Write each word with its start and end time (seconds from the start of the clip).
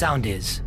Sound 0.00 0.24
is. 0.24 0.62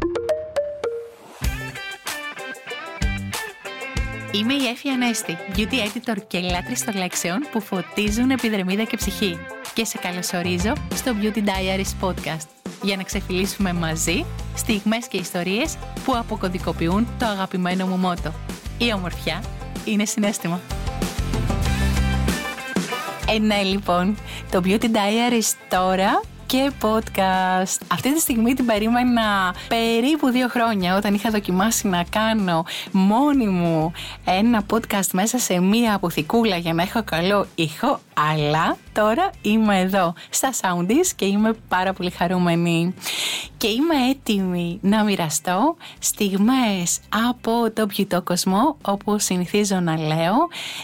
Είμαι 4.31 4.53
η 4.53 4.67
Εφη 4.67 4.89
Ανέστη, 4.89 5.37
beauty 5.55 5.57
editor 5.57 6.17
και 6.27 6.39
λάτρης 6.39 6.85
των 6.85 6.95
λέξεων 6.97 7.39
που 7.51 7.61
φωτίζουν 7.61 8.31
επιδρεμίδα 8.31 8.83
και 8.83 8.97
ψυχή. 8.97 9.37
Και 9.73 9.85
σε 9.85 9.97
καλωσορίζω 9.97 10.73
στο 10.93 11.11
Beauty 11.21 11.37
Diaries 11.37 12.07
podcast 12.07 12.47
για 12.81 12.95
να 12.95 13.03
ξεφυλίσουμε 13.03 13.73
μαζί 13.73 14.25
στιγμές 14.55 15.07
και 15.07 15.17
ιστορίες 15.17 15.77
που 16.03 16.15
αποκωδικοποιούν 16.15 17.07
το 17.19 17.25
αγαπημένο 17.25 17.87
μου 17.87 17.97
μότο. 17.97 18.33
Η 18.77 18.93
ομορφιά 18.93 19.43
είναι 19.85 20.05
συνέστημα. 20.05 20.59
Ε, 23.29 23.39
ναι, 23.39 23.61
λοιπόν, 23.61 24.17
το 24.51 24.61
Beauty 24.65 24.83
Diaries 24.83 25.53
τώρα 25.69 26.21
και 26.49 26.71
podcast. 26.81 27.77
Αυτή 27.87 28.13
τη 28.13 28.19
στιγμή 28.19 28.53
την 28.53 28.65
περίμενα 28.65 29.55
περίπου 29.67 30.29
δύο 30.29 30.47
χρόνια 30.47 30.95
όταν 30.95 31.13
είχα 31.13 31.29
δοκιμάσει 31.29 31.87
να 31.87 32.03
κάνω 32.09 32.65
μόνη 32.91 33.47
μου 33.47 33.91
ένα 34.25 34.63
podcast 34.69 35.07
μέσα 35.11 35.37
σε 35.37 35.59
μία 35.59 35.93
αποθηκούλα 35.93 36.55
για 36.55 36.73
να 36.73 36.81
έχω 36.81 37.03
καλό 37.03 37.45
ήχο 37.55 37.99
αλλά 38.31 38.77
τώρα 38.93 39.29
είμαι 39.41 39.79
εδώ 39.79 40.13
στα 40.29 40.49
Soundies 40.61 41.07
και 41.15 41.25
είμαι 41.25 41.53
πάρα 41.67 41.93
πολύ 41.93 42.09
χαρούμενη. 42.09 42.93
Και 43.57 43.67
είμαι 43.67 44.09
έτοιμη 44.09 44.79
να 44.81 45.03
μοιραστώ 45.03 45.75
στιγμές 45.99 46.99
από 47.29 47.71
το 47.73 47.85
πιωτό 47.85 48.21
κόσμο 48.21 48.77
όπως 48.81 49.23
συνηθίζω 49.23 49.79
να 49.79 49.97
λέω 49.97 50.35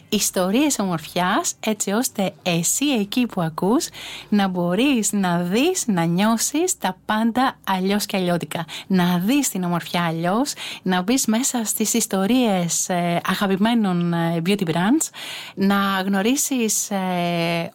ιστορίες 0.10 0.80
ομορφιάς 0.80 1.54
έτσι 1.60 1.92
ώστε 1.92 2.34
εσύ 2.44 2.86
εκεί 2.86 3.26
που 3.26 3.42
ακούς 3.42 3.88
να 4.30 4.48
μπορείς 4.48 5.12
να 5.12 5.38
δεις, 5.38 5.84
να 5.88 6.04
νιώσεις 6.04 6.78
τα 6.78 6.98
πάντα 7.06 7.58
αλλιώς 7.64 8.06
και 8.06 8.18
αλλιώτικα. 8.18 8.66
Να 8.88 9.18
δεις 9.18 9.50
την 9.50 9.64
ομορφιά 9.64 10.04
αλλιώς 10.04 10.54
να 10.82 11.02
μπεις 11.02 11.26
μέσα 11.26 11.66
στις 11.66 11.94
ιστορίες 11.94 12.90
ε, 12.90 13.22
αγαπημένων 13.30 14.14
ε, 14.14 14.42
beauty 14.46 14.64
brands 14.64 15.10
να 15.56 15.76
γνωρίσεις 16.06 16.90
ε, 16.90 17.25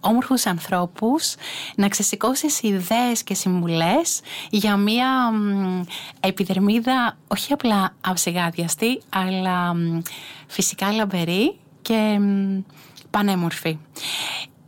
όμορφους 0.01 0.47
ανθρώπους, 0.47 1.35
να 1.77 1.89
ξεσηκώσεις 1.89 2.63
ιδέες 2.63 3.23
και 3.23 3.35
συμβουλές 3.35 4.21
για 4.51 4.77
μια 4.77 5.31
επιδερμίδα 6.21 7.17
όχι 7.29 7.53
απλά 7.53 7.95
αυσιγάδιαστη, 8.01 9.03
αλλά 9.09 9.75
φυσικά 10.47 10.93
λαμπερή 10.93 11.59
και 11.83 12.19
πανέμορφη. 13.11 13.79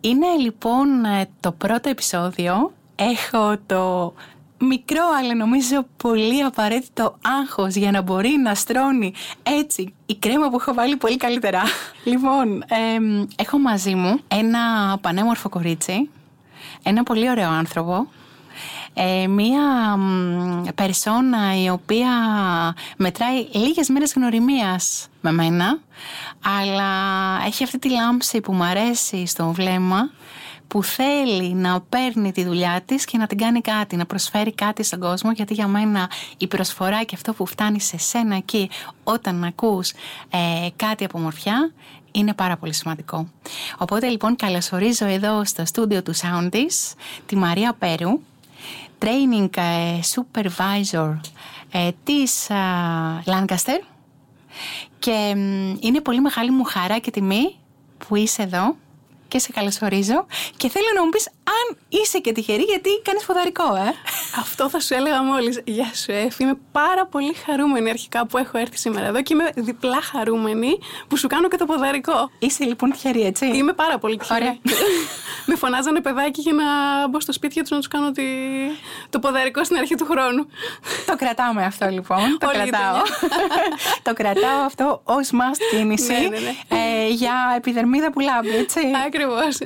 Είναι 0.01 0.27
λοιπόν 0.41 1.05
ε, 1.05 1.29
το 1.41 1.53
πρώτο 1.53 1.89
επεισόδιο, 1.89 2.73
έχω 2.95 3.57
το 3.67 4.15
μικρό 4.63 5.03
αλλά 5.19 5.35
νομίζω 5.35 5.87
πολύ 5.97 6.43
απαραίτητο 6.43 7.19
άγχος 7.41 7.75
για 7.75 7.91
να 7.91 8.03
μπορεί 8.03 8.37
να 8.43 8.55
στρώνει 8.55 9.13
έτσι 9.43 9.95
η 10.07 10.15
κρέμα 10.17 10.49
που 10.49 10.57
έχω 10.61 10.75
βάλει 10.75 10.97
πολύ 10.97 11.17
καλύτερα. 11.17 11.63
λοιπόν, 12.11 12.65
έχω 13.37 13.59
μαζί 13.59 13.95
μου 13.95 14.19
ένα 14.29 14.61
πανέμορφο 15.01 15.49
κορίτσι, 15.49 16.11
ένα 16.83 17.03
πολύ 17.03 17.31
ωραίο 17.31 17.51
άνθρωπο, 17.51 18.09
ε, 18.95 19.27
μία 19.27 19.61
περσόνα 20.75 21.63
η 21.63 21.71
οποία 21.71 22.11
μετράει 22.97 23.47
λίγες 23.53 23.89
μέρες 23.89 24.13
γνωριμίας 24.13 25.09
με 25.21 25.33
μένα 25.33 25.79
αλλά 26.61 26.91
έχει 27.47 27.65
αυτή 27.65 27.79
τη 27.79 27.91
λάμψη 27.91 28.41
που 28.41 28.53
μου 28.53 28.63
αρέσει 28.63 29.27
στο 29.27 29.53
βλέμμα 29.53 30.11
που 30.73 30.83
θέλει 30.83 31.55
να 31.55 31.81
παίρνει 31.81 32.33
τη 32.33 32.45
δουλειά 32.45 32.83
της 32.85 33.05
και 33.05 33.19
να 33.19 33.27
την 33.27 33.39
κάνει 33.39 33.61
κάτι, 33.61 33.97
να 33.97 34.07
προσφέρει 34.07 34.53
κάτι 34.53 34.83
στον 34.83 35.01
κόσμο 35.01 35.33
γιατί 35.33 35.55
για 35.55 35.67
μένα 35.67 36.11
η 36.37 36.47
προσφορά 36.47 37.03
και 37.03 37.15
αυτό 37.15 37.33
που 37.33 37.47
φτάνει 37.47 37.81
σε 37.81 37.99
σένα 37.99 38.37
εκεί 38.37 38.71
όταν 39.05 39.45
ακούς 39.45 39.91
ε, 40.31 40.69
κάτι 40.77 41.05
από 41.05 41.19
μορφιά 41.19 41.73
είναι 42.13 42.35
πάρα 42.35 42.57
πολύ 42.57 42.73
σημαντικό. 42.73 43.29
Οπότε 43.79 44.09
λοιπόν 44.09 44.37
καλωσορίζω 44.37 45.07
εδώ 45.07 45.45
στο 45.45 45.65
στούντιο 45.65 46.03
του 46.03 46.15
Soundis 46.17 46.95
τη 47.27 47.37
Μαρία 47.37 47.75
Πέρου, 47.79 48.21
training 48.99 49.57
ε, 49.57 49.99
supervisor 50.15 51.21
ε, 51.73 51.91
της 52.05 52.47
Lancaster 53.25 53.81
και 54.99 55.35
είναι 55.81 56.01
πολύ 56.03 56.21
μεγάλη 56.21 56.51
μου 56.51 56.65
χαρά 56.65 56.99
και 56.99 57.11
τιμή 57.11 57.57
που 58.09 58.17
είσαι 58.17 58.43
εδώ 58.43 58.77
και 59.33 59.39
σε 59.39 59.53
καλωσορίζω. 59.53 60.27
Και 60.57 60.69
θέλω 60.69 60.87
να 60.95 61.05
μου 61.05 61.09
πεις 61.09 61.29
αν 61.61 61.77
είσαι 61.89 62.19
και 62.19 62.33
τυχερή 62.33 62.63
γιατί 62.63 62.89
κάνεις 63.05 63.25
ποδαρικό, 63.25 63.75
ε. 63.75 63.95
Αυτό 64.39 64.69
θα 64.69 64.81
σου 64.81 64.95
έλεγα 64.95 65.23
μόλις. 65.23 65.61
Γεια 65.65 65.91
σου, 65.95 66.13
Εφη. 66.13 66.43
Είμαι 66.43 66.59
πάρα 66.73 67.07
πολύ 67.07 67.35
χαρούμενη 67.35 67.91
αρχικά 67.91 68.27
που 68.27 68.39
έχω 68.39 68.59
έρθει 68.59 68.77
σήμερα 68.77 69.07
εδώ 69.07 69.23
και 69.23 69.35
είμαι 69.35 69.51
διπλά 69.55 70.01
χαρούμενη 70.01 70.79
που 71.09 71.17
σου 71.17 71.27
κάνω 71.27 71.49
και 71.49 71.57
το 71.57 71.65
ποδαρικό. 71.65 72.31
Είσαι 72.39 72.65
λοιπόν 72.65 72.91
τυχερή, 72.91 73.23
έτσι; 73.23 73.47
Είμαι 73.47 73.73
πάρα 73.73 73.99
πολύ 73.99 74.17
τυχερή. 74.17 74.61
Με 75.47 75.57
φωνάζανε 75.57 76.01
παιδάκι 76.01 76.41
για 76.41 76.53
να 76.53 76.65
μπω 77.09 77.21
στο 77.21 77.33
σπίτι 77.33 77.61
τους 77.61 77.71
να 77.71 77.77
τους 77.77 77.89
κάνω 77.89 78.11
τη... 78.11 78.23
το 79.11 79.19
ποδαρικό 79.19 79.65
στην 79.65 79.77
αρχή 79.77 79.95
του 79.95 80.05
χρόνου. 80.05 80.47
το 81.07 81.17
κρατάμε 81.17 81.65
αυτό 81.65 81.89
λοιπόν. 81.89 82.37
το 82.39 82.49
κρατάω. 82.49 83.03
το 84.07 84.13
κρατάω 84.13 84.61
αυτό 84.67 85.01
ως 85.05 85.31
must 85.33 85.61
κίνηση 85.71 86.13
ναι, 86.13 86.19
ναι, 86.19 86.39
ναι. 86.39 86.55
Ε, 86.69 87.09
για 87.09 87.35
επιδερμίδα 87.57 88.11
που 88.13 88.21
λάμπει, 88.21 88.57
έτσι; 88.57 88.81
Ακριβώς. 89.07 89.59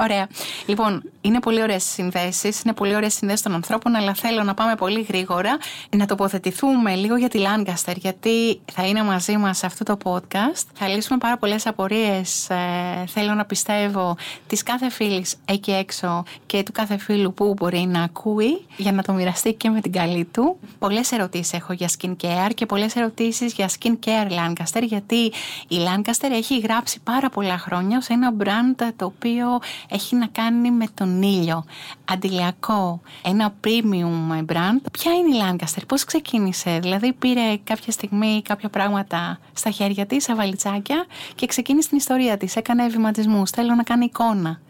Ωραία. 0.00 0.28
Λοιπόν, 0.66 1.02
είναι 1.24 1.40
πολύ 1.40 1.62
ωραίες 1.62 1.84
συνδέσεις, 1.84 2.60
είναι 2.60 2.74
πολύ 2.74 2.94
ωραίες 2.94 3.14
συνδέσεις 3.14 3.42
των 3.42 3.54
ανθρώπων, 3.54 3.94
αλλά 3.94 4.14
θέλω 4.14 4.42
να 4.42 4.54
πάμε 4.54 4.74
πολύ 4.74 5.00
γρήγορα 5.00 5.58
να 5.96 6.06
τοποθετηθούμε 6.06 6.94
λίγο 6.94 7.16
για 7.16 7.28
τη 7.28 7.40
Lancaster, 7.42 7.94
γιατί 7.96 8.60
θα 8.72 8.86
είναι 8.86 9.02
μαζί 9.02 9.36
μας 9.36 9.58
σε 9.58 9.66
αυτό 9.66 9.84
το 9.84 9.98
podcast. 10.02 10.64
Θα 10.74 10.88
λύσουμε 10.88 11.18
πάρα 11.18 11.36
πολλές 11.36 11.66
απορίες. 11.66 12.50
Ε, 12.50 13.04
θέλω 13.06 13.34
να 13.34 13.44
πιστεύω 13.44 14.16
της 14.46 14.62
κάθε 14.62 14.90
φίλης 14.90 15.36
εκεί 15.44 15.72
έξω 15.72 16.24
και 16.46 16.62
του 16.62 16.72
κάθε 16.72 16.96
φίλου 16.96 17.34
που 17.34 17.54
μπορεί 17.56 17.86
να 17.86 18.02
ακούει 18.02 18.66
για 18.76 18.92
να 18.92 19.02
το 19.02 19.12
μοιραστεί 19.12 19.52
και 19.52 19.70
με 19.70 19.80
την 19.80 19.92
καλή 19.92 20.24
του. 20.24 20.58
Πολλές 20.78 21.12
ερωτήσεις 21.12 21.52
έχω 21.52 21.72
για 21.72 21.88
skincare 21.98 22.54
και 22.54 22.66
πολλές 22.66 22.96
ερωτήσεις 22.96 23.52
για 23.52 23.70
skincare 23.78 24.30
Lancaster, 24.30 24.82
γιατί 24.82 25.32
η 25.68 25.76
Lancaster 25.76 26.30
έχει 26.30 26.58
γράψει 26.58 27.00
πάρα 27.00 27.28
πολλά 27.28 27.58
χρόνια 27.58 27.98
ως 27.98 28.06
ένα 28.06 28.32
brand 28.38 28.92
το 28.96 29.04
οποίο 29.04 29.46
έχει 29.88 30.16
να 30.16 30.26
κάνει 30.26 30.70
με 30.70 30.86
τον 30.94 31.13
ήλιο, 31.22 31.64
αντιλιακό, 32.04 33.00
ένα 33.24 33.54
premium 33.64 34.44
brand. 34.52 34.80
Ποια 34.92 35.12
είναι 35.12 35.36
η 35.36 35.40
Lancaster, 35.42 35.82
πώς 35.88 36.04
ξεκίνησε, 36.04 36.78
δηλαδή 36.78 37.12
πήρε 37.12 37.56
κάποια 37.64 37.92
στιγμή 37.92 38.42
κάποια 38.42 38.68
πράγματα 38.68 39.38
στα 39.52 39.70
χέρια 39.70 40.06
της, 40.06 40.24
σε 40.24 40.34
βαλιτσάκια 40.34 41.06
και 41.34 41.46
ξεκίνησε 41.46 41.88
την 41.88 41.98
ιστορία 41.98 42.36
της, 42.36 42.56
έκανε 42.56 42.88
βηματισμούς, 42.88 43.50
θέλω 43.50 43.74
να 43.74 43.82
κάνει 43.82 44.04
εικόνα. 44.04 44.60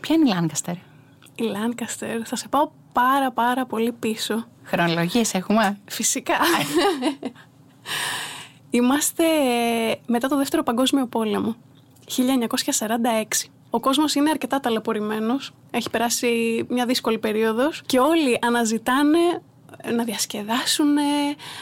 Ποια 0.00 0.14
είναι 0.14 0.30
η 0.30 0.32
Lancaster? 0.36 0.74
Η 1.34 1.42
Lancaster, 1.42 2.20
θα 2.24 2.36
σε 2.36 2.48
πάω 2.48 2.70
πάρα 2.92 3.32
πάρα 3.32 3.66
πολύ 3.66 3.92
πίσω. 3.92 4.46
Χρονολογίες 4.62 5.34
έχουμε. 5.34 5.78
Φυσικά. 5.84 6.36
Είμαστε 8.70 9.24
μετά 10.06 10.28
το 10.28 10.36
Δεύτερο 10.36 10.62
Παγκόσμιο 10.62 11.06
Πόλεμο, 11.06 11.54
1946. 12.16 13.50
Ο 13.74 13.80
κόσμος 13.80 14.14
είναι 14.14 14.30
αρκετά 14.30 14.60
ταλαιπωρημένος, 14.60 15.52
έχει 15.70 15.90
περάσει 15.90 16.64
μια 16.68 16.86
δύσκολη 16.86 17.18
περίοδος 17.18 17.82
και 17.86 17.98
όλοι 17.98 18.38
αναζητάνε 18.42 19.18
να 19.94 20.04
διασκεδάσουν, 20.04 20.94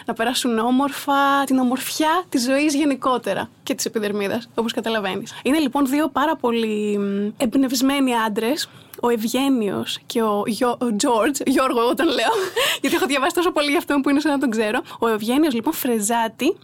να 0.07 0.15
περάσουν 0.15 0.59
όμορφα, 0.59 1.45
την 1.47 1.59
ομορφιά 1.59 2.25
της 2.29 2.43
ζωής 2.43 2.75
γενικότερα 2.75 3.51
και 3.63 3.75
της 3.75 3.85
επιδερμίδας, 3.85 4.49
όπως 4.55 4.73
καταλαβαίνεις. 4.73 5.33
Είναι 5.43 5.59
λοιπόν 5.59 5.87
δύο 5.87 6.09
πάρα 6.09 6.37
πολύ 6.37 7.01
εμπνευσμένοι 7.37 8.15
άντρες, 8.15 8.69
ο 9.01 9.09
Ευγένιος 9.09 9.99
και 10.07 10.23
ο, 10.23 10.43
Γιο, 10.47 10.79
George, 10.81 11.47
Γιώργο 11.47 11.89
όταν 11.89 12.07
λέω, 12.07 12.33
γιατί 12.81 12.97
έχω 12.97 13.07
διαβάσει 13.07 13.35
τόσο 13.35 13.53
πολύ 13.53 13.69
για 13.69 13.79
αυτόν 13.79 14.01
που 14.01 14.11
είναι 14.11 14.21
σαν 14.21 14.33
να 14.33 14.39
τον 14.39 14.51
ξέρω. 14.51 14.81
Ο 14.99 15.09
Ευγένιος 15.09 15.55
λοιπόν 15.55 15.73
Φρεζάτη 15.73 16.57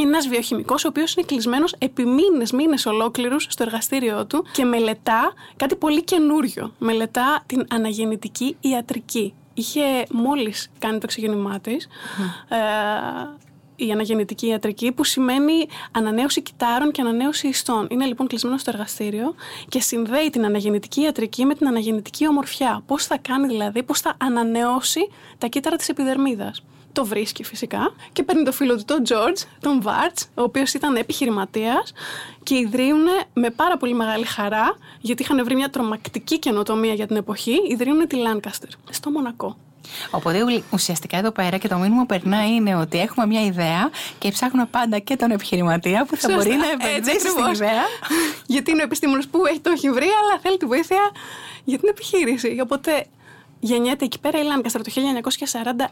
είναι 0.00 0.08
ένας 0.08 0.28
βιοχημικός, 0.28 0.84
ο 0.84 0.88
οποίος 0.88 1.14
είναι 1.14 1.26
κλεισμένος 1.26 1.74
επί 1.78 2.04
μήνες, 2.04 2.52
μήνες 2.52 2.86
ολόκληρους 2.86 3.46
στο 3.48 3.62
εργαστήριό 3.62 4.26
του 4.26 4.44
και 4.52 4.64
μελετά 4.64 5.32
κάτι 5.56 5.76
πολύ 5.76 6.02
καινούριο. 6.02 6.72
Μελετά 6.78 7.42
την 7.46 7.66
αναγεννητική 7.70 8.56
ιατρική. 8.60 9.34
Είχε 9.54 9.82
μόλις 10.10 10.70
κάνει 10.78 10.98
το 10.98 11.06
ξεκίνημά 11.06 11.60
της. 11.60 11.88
Ε, 12.48 12.56
η 13.76 13.90
αναγεννητική 13.90 14.46
ιατρική, 14.46 14.92
που 14.92 15.04
σημαίνει 15.04 15.66
ανανέωση 15.92 16.42
κυτάρων 16.42 16.90
και 16.90 17.00
ανανέωση 17.00 17.48
ιστών. 17.48 17.86
Είναι 17.90 18.04
λοιπόν 18.04 18.26
κλεισμένο 18.26 18.58
στο 18.58 18.70
εργαστήριο 18.74 19.34
και 19.68 19.80
συνδέει 19.80 20.30
την 20.30 20.44
αναγεννητική 20.44 21.00
ιατρική 21.00 21.44
με 21.44 21.54
την 21.54 21.66
αναγεννητική 21.66 22.28
ομορφιά. 22.28 22.82
Πώς 22.86 23.06
θα 23.06 23.18
κάνει 23.18 23.46
δηλαδή, 23.46 23.82
πώς 23.82 24.00
θα 24.00 24.16
ανανεώσει 24.18 25.08
τα 25.38 25.46
κύτταρα 25.46 25.76
της 25.76 25.88
επιδερμίδας 25.88 26.62
το 26.92 27.04
βρίσκει 27.04 27.44
φυσικά 27.44 27.94
και 28.12 28.22
παίρνει 28.22 28.42
το 28.42 28.52
φίλο 28.52 28.76
του 28.76 28.84
τον 28.84 29.02
George, 29.08 29.42
τον 29.60 29.82
Βάρτς, 29.82 30.28
ο 30.34 30.42
οποίος 30.42 30.74
ήταν 30.74 30.96
επιχειρηματίας 30.96 31.92
και 32.42 32.56
ιδρύουν 32.58 33.04
με 33.32 33.50
πάρα 33.50 33.76
πολύ 33.76 33.94
μεγάλη 33.94 34.24
χαρά, 34.24 34.76
γιατί 35.00 35.22
είχαν 35.22 35.44
βρει 35.44 35.54
μια 35.54 35.70
τρομακτική 35.70 36.38
καινοτομία 36.38 36.94
για 36.94 37.06
την 37.06 37.16
εποχή, 37.16 37.54
ιδρύουν 37.68 38.06
τη 38.06 38.16
Lancaster 38.26 38.68
στο 38.90 39.10
Μονακό. 39.10 39.56
Οπότε 40.10 40.62
ουσιαστικά 40.70 41.16
εδώ 41.18 41.30
πέρα 41.30 41.56
και 41.56 41.68
το 41.68 41.76
μήνυμα 41.76 42.06
περνά 42.06 42.46
είναι 42.46 42.76
ότι 42.76 43.00
έχουμε 43.00 43.26
μια 43.26 43.44
ιδέα 43.44 43.90
και 44.18 44.30
ψάχνουμε 44.30 44.66
πάντα 44.70 44.98
και 44.98 45.16
τον 45.16 45.30
επιχειρηματία 45.30 46.04
που 46.04 46.16
θα 46.16 46.28
Σωστά. 46.30 46.36
μπορεί 46.36 46.56
να 46.56 46.70
Έτσι 46.70 46.86
επενδύσει 46.88 47.18
στην 47.18 47.30
ακριβώς. 47.30 47.56
ιδέα. 47.56 47.82
Γιατί 48.54 48.70
είναι 48.70 48.80
ο 48.80 48.84
επιστήμονας 48.84 49.26
που 49.26 49.46
έχει 49.46 49.60
το 49.60 49.70
έχει 49.70 49.90
βρει, 49.90 50.04
αλλά 50.04 50.40
θέλει 50.42 50.56
τη 50.56 50.66
βοήθεια 50.66 51.10
για 51.64 51.78
την 51.78 51.88
επιχείρηση. 51.88 52.58
Οπότε 52.62 53.06
γεννιέται 53.62 54.04
εκεί 54.04 54.20
πέρα 54.20 54.38
η 54.38 54.42
Lancaster 54.42 54.80
το 54.84 54.92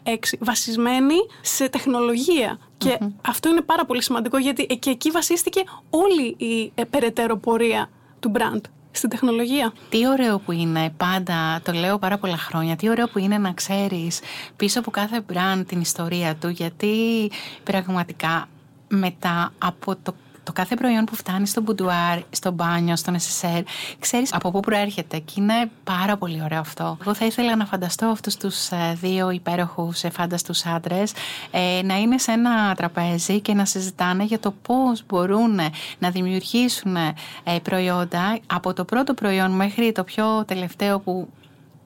1946, 0.05 0.17
βασισμένη 0.39 1.15
σε 1.41 1.69
τεχνολογία. 1.69 2.59
Και 2.79 2.99
αυτό 3.27 3.49
είναι 3.49 3.61
πάρα 3.61 3.85
πολύ 3.85 4.03
σημαντικό, 4.03 4.39
γιατί 4.39 4.67
και 4.67 4.91
εκεί 4.91 5.11
βασίστηκε 5.11 5.63
όλη 5.91 6.35
η 6.39 6.73
ε, 6.75 6.85
περαιτέρω 6.85 7.37
πορεία 7.37 7.91
του 8.21 8.33
brand 8.35 8.61
στην 8.91 9.09
τεχνολογία. 9.09 9.73
Τι 9.89 10.09
ωραίο 10.09 10.39
που 10.39 10.53
είναι, 10.53 10.93
πάντα 10.97 11.61
το 11.65 11.73
λέω 11.73 11.99
πάρα 11.99 12.19
πολλά 12.19 12.37
χρόνια, 12.37 12.77
τι 12.77 12.89
ωραίο 12.89 13.09
που 13.09 13.19
είναι 13.19 13.39
να 13.39 13.53
ξέρεις 13.53 14.21
πίσω 14.57 14.79
από 14.79 14.91
κάθε 14.91 15.25
brand 15.33 15.63
την 15.67 15.81
ιστορία 15.81 16.37
του, 16.37 16.49
γιατί 16.49 17.31
πραγματικά 17.65 18.49
μετά 18.89 19.53
από 19.59 19.97
το, 20.03 20.15
το 20.43 20.53
κάθε 20.53 20.75
προϊόν 20.75 21.05
που 21.05 21.15
φτάνει 21.15 21.47
στο 21.47 21.61
μπουντουάρ, 21.61 22.19
στο 22.31 22.51
μπάνιο, 22.51 22.97
στον 22.97 23.17
SSR, 23.17 23.63
ξέρεις 23.99 24.35
από 24.35 24.51
πού 24.51 24.61
προέρχεται 24.61 25.19
και 25.19 25.33
είναι 25.37 25.71
πάρα 25.85 26.17
πολύ 26.17 26.43
ωραίο 26.43 26.61
αυτό. 26.61 26.99
Εγώ 27.01 27.15
θα 27.15 27.27
ήθελα 27.27 27.57
να 27.57 27.65
φανταστώ 27.65 28.07
αυτούς 28.07 28.37
τους 28.37 28.71
ε, 28.71 28.97
δύο 29.01 29.31
υπέροχους 29.31 30.03
ε, 30.03 30.11
φάνταστους 30.11 30.67
άντρες 30.67 31.13
ε, 31.51 31.81
να 31.85 31.97
είναι 31.99 32.19
σε 32.19 32.33
ένα 32.33 32.75
τραπέζι 32.75 33.41
και 33.41 33.55
να 33.55 33.65
συζητάνε 33.65 34.25
για 34.25 34.39
το 34.39 34.55
πώς 34.63 35.03
μπορούν 35.07 35.61
να 35.99 36.11
δημιουργήσουν 36.11 36.97
ε, 36.97 37.15
προϊόντα 37.63 38.39
από 38.47 38.73
το 38.73 38.85
πρώτο 38.85 39.15
προϊόν 39.15 39.51
μέχρι 39.51 39.93
το 39.93 40.05
πιο 40.05 40.45
τελευταίο 40.45 40.99
που 40.99 41.29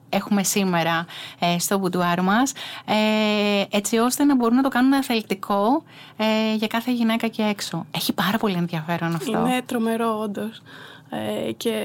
έχουμε 0.09 0.43
σήμερα 0.43 1.05
ε, 1.39 1.59
στο 1.59 1.77
μπουντουάρ 1.77 2.21
μας 2.21 2.51
ε, 2.85 3.63
έτσι 3.69 3.97
ώστε 3.97 4.23
να 4.23 4.35
μπορούν 4.35 4.55
να 4.55 4.63
το 4.63 4.69
κάνουν 4.69 5.03
θελκτικό 5.03 5.83
ε, 6.17 6.55
για 6.55 6.67
κάθε 6.67 6.91
γυναίκα 6.91 7.27
και 7.27 7.43
έξω. 7.43 7.85
Έχει 7.91 8.13
πάρα 8.13 8.37
πολύ 8.37 8.55
ενδιαφέρον 8.55 9.15
αυτό. 9.15 9.31
Είναι 9.31 9.61
τρομερό 9.65 10.19
όντως. 10.19 10.61
Ε, 11.09 11.51
και, 11.51 11.83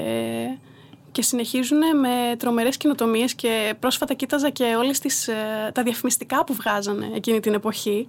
και 1.12 1.22
συνεχίζουν 1.22 1.78
με 1.78 2.37
τρομερές 2.38 2.76
καινοτομίες 2.76 3.34
και 3.34 3.75
πρόσφατα 3.81 4.14
κοίταζα 4.14 4.50
και 4.50 4.64
όλες 4.64 4.99
τις, 4.99 5.28
ε, 5.28 5.70
τα 5.75 5.82
διαφημιστικά 5.82 6.44
που 6.44 6.55
βγάζανε 6.55 7.11
εκείνη 7.14 7.40
την 7.40 7.55
εποχη 7.55 8.08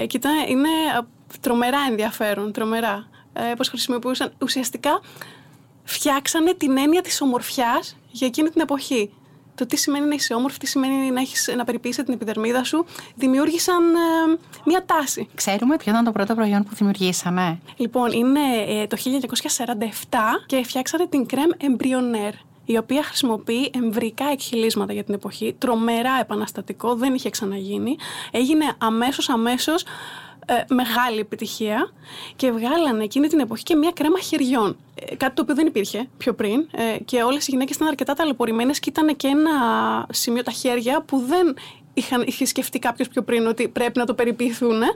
Ε, 0.00 0.06
και 0.06 0.16
ήταν, 0.16 0.32
είναι 0.48 0.68
α, 0.68 1.06
τρομερά 1.40 1.78
ενδιαφέρον, 1.90 2.52
τρομερά. 2.52 3.08
Ε, 3.32 3.54
πώς 3.56 3.68
χρησιμοποιούσαν, 3.68 4.32
ουσιαστικά 4.42 5.00
φτιάξανε 5.84 6.54
την 6.54 6.78
έννοια 6.78 7.02
της 7.02 7.20
ομορφιάς 7.20 7.96
για 8.16 8.26
εκείνη 8.26 8.48
την 8.48 8.60
εποχή. 8.60 9.10
Το 9.54 9.66
τι 9.66 9.76
σημαίνει 9.76 10.06
να 10.06 10.14
είσαι 10.14 10.34
όμορφη, 10.34 10.58
τι 10.58 10.66
σημαίνει 10.66 11.10
να, 11.10 11.20
έχεις, 11.20 11.54
να 11.56 11.64
περιποιείσαι 11.64 12.02
την 12.02 12.14
επιδερμίδα 12.14 12.64
σου, 12.64 12.84
δημιούργησαν 13.14 13.94
ε, 13.94 14.38
μια 14.64 14.84
τάση. 14.84 15.28
Ξέρουμε 15.34 15.76
ποιο 15.76 15.92
ήταν 15.92 16.04
το 16.04 16.12
πρώτο 16.12 16.34
προϊόν 16.34 16.62
που 16.64 16.74
δημιουργήσαμε. 16.74 17.58
Λοιπόν, 17.76 18.12
είναι 18.12 18.40
ε, 18.66 18.86
το 18.86 18.96
1947 20.10 20.18
και 20.46 20.62
φτιάξανε 20.64 21.06
την 21.06 21.26
κρέμ 21.26 21.48
Embryonaire 21.60 22.34
η 22.66 22.76
οποία 22.76 23.02
χρησιμοποιεί 23.02 23.70
εμβρικά 23.74 24.24
εκχυλίσματα 24.32 24.92
για 24.92 25.04
την 25.04 25.14
εποχή, 25.14 25.54
τρομερά 25.58 26.18
επαναστατικό, 26.20 26.94
δεν 26.94 27.14
είχε 27.14 27.30
ξαναγίνει. 27.30 27.96
Έγινε 28.30 28.64
αμέσως, 28.78 29.28
αμέσως 29.28 29.84
ε, 30.48 30.74
μεγάλη 30.74 31.18
επιτυχία 31.18 31.92
και 32.36 32.50
βγάλανε 32.50 33.04
εκείνη 33.04 33.28
την 33.28 33.40
εποχή 33.40 33.62
και 33.62 33.74
μια 33.74 33.90
κρέμα 33.90 34.18
χεριών. 34.18 34.76
Ε, 34.94 35.16
κάτι 35.16 35.34
το 35.34 35.42
οποίο 35.42 35.54
δεν 35.54 35.66
υπήρχε 35.66 36.08
πιο 36.16 36.34
πριν 36.34 36.68
ε, 36.70 36.98
και 37.04 37.22
όλες 37.22 37.46
οι 37.46 37.50
γυναίκες 37.50 37.76
ήταν 37.76 37.88
αρκετά 37.88 38.14
ταλαιπωρημένες 38.14 38.78
και 38.78 38.88
ήταν 38.88 39.16
και 39.16 39.26
ένα 39.26 39.50
σημείο 40.12 40.42
τα 40.42 40.50
χέρια 40.50 41.02
που 41.02 41.18
δεν 41.18 41.56
είχαν, 41.96 42.24
είχε 42.26 42.44
σκεφτεί 42.44 42.78
κάποιος 42.78 43.08
πιο 43.08 43.22
πριν 43.22 43.46
ότι 43.46 43.68
πρέπει 43.68 43.98
να 43.98 44.04
το 44.04 44.14
περιποιηθούν. 44.14 44.82
Ε, 44.82 44.88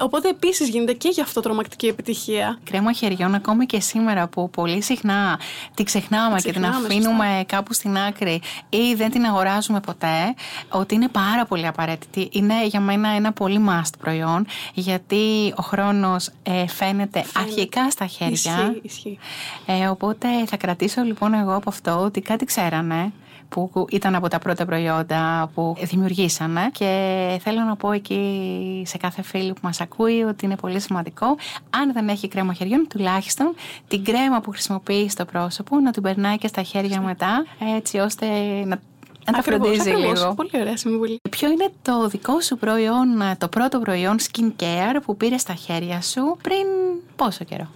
οπότε 0.00 0.28
επίσης 0.28 0.68
γίνεται 0.68 0.92
και 0.92 1.08
γι' 1.08 1.20
αυτό 1.20 1.40
τρομακτική 1.40 1.86
επιτυχία. 1.86 2.58
Κρέμα 2.64 2.92
χεριών 2.92 3.34
ακόμη 3.34 3.66
και 3.66 3.80
σήμερα 3.80 4.26
που 4.26 4.50
πολύ 4.50 4.82
συχνά 4.82 5.40
την 5.74 5.84
ξεχνάμε 5.84 6.36
και 6.36 6.52
την 6.52 6.60
ξεχνάμε, 6.60 6.86
αφήνουμε 6.86 7.44
κάπου 7.46 7.72
στην 7.72 7.96
άκρη 7.98 8.40
ή 8.68 8.94
δεν 8.94 9.10
την 9.10 9.24
αγοράζουμε 9.24 9.80
ποτέ, 9.80 10.34
ότι 10.68 10.94
είναι 10.94 11.08
πάρα 11.08 11.44
πολύ 11.44 11.66
απαραίτητη. 11.66 12.28
Είναι 12.32 12.66
για 12.66 12.80
μένα 12.80 13.08
ένα 13.08 13.32
πολύ 13.32 13.60
must 13.68 13.92
προϊόν 13.98 14.46
γιατί 14.74 15.54
ο 15.56 15.62
χρόνος 15.62 16.30
ε, 16.42 16.66
φαίνεται, 16.66 17.24
αρχικά 17.36 17.90
στα 17.90 18.06
χέρια. 18.06 18.32
Ισχύει, 18.32 18.80
ισχύει. 18.82 19.18
Ε, 19.66 19.86
οπότε 19.86 20.28
θα 20.46 20.56
κρατήσω 20.56 21.02
λοιπόν 21.02 21.34
εγώ 21.34 21.54
από 21.54 21.68
αυτό 21.68 22.00
ότι 22.00 22.20
κάτι 22.20 22.44
ξέρανε 22.44 23.12
που 23.48 23.86
ήταν 23.90 24.14
από 24.14 24.28
τα 24.28 24.38
πρώτα 24.38 24.64
προϊόντα 24.66 25.50
που 25.54 25.76
δημιουργήσανε 25.80 26.70
και 26.72 27.38
θέλω 27.42 27.60
να 27.60 27.76
πω 27.76 27.92
εκεί 27.92 28.82
σε 28.86 28.96
κάθε 28.96 29.22
φίλο 29.22 29.52
που 29.52 29.60
μας 29.62 29.80
ακούει 29.80 30.22
ότι 30.22 30.44
είναι 30.44 30.56
πολύ 30.56 30.80
σημαντικό 30.80 31.26
αν 31.70 31.92
δεν 31.92 32.08
έχει 32.08 32.28
κρέμα 32.28 32.52
χεριών 32.52 32.86
τουλάχιστον 32.88 33.54
την 33.88 34.04
κρέμα 34.04 34.40
που 34.40 34.50
χρησιμοποιεί 34.50 35.08
στο 35.08 35.24
πρόσωπο 35.24 35.78
να 35.78 35.90
την 35.90 36.02
περνάει 36.02 36.38
και 36.38 36.46
στα 36.46 36.62
χέρια 36.62 37.00
μετά 37.00 37.44
έτσι 37.76 37.98
ώστε 37.98 38.26
να 38.64 38.78
να 39.26 39.34
τα 39.34 39.38
Ακριβώς, 39.38 39.66
φροντίζει 39.68 39.90
ακριβώς. 39.90 40.20
λίγο. 40.20 40.34
Πολύ 40.34 40.50
ωραία 40.54 40.76
συμβουλή. 40.76 41.20
Ποιο 41.30 41.50
είναι 41.50 41.68
το 41.82 42.08
δικό 42.08 42.40
σου 42.40 42.56
προϊόν, 42.56 43.08
το 43.38 43.48
πρώτο 43.48 43.78
προϊόν 43.78 44.16
skincare 44.18 45.00
που 45.04 45.16
πήρες 45.16 45.40
στα 45.40 45.54
χέρια 45.54 46.00
σου 46.00 46.36
πριν 46.42 46.66
πόσο 47.16 47.44
καιρό; 47.44 47.66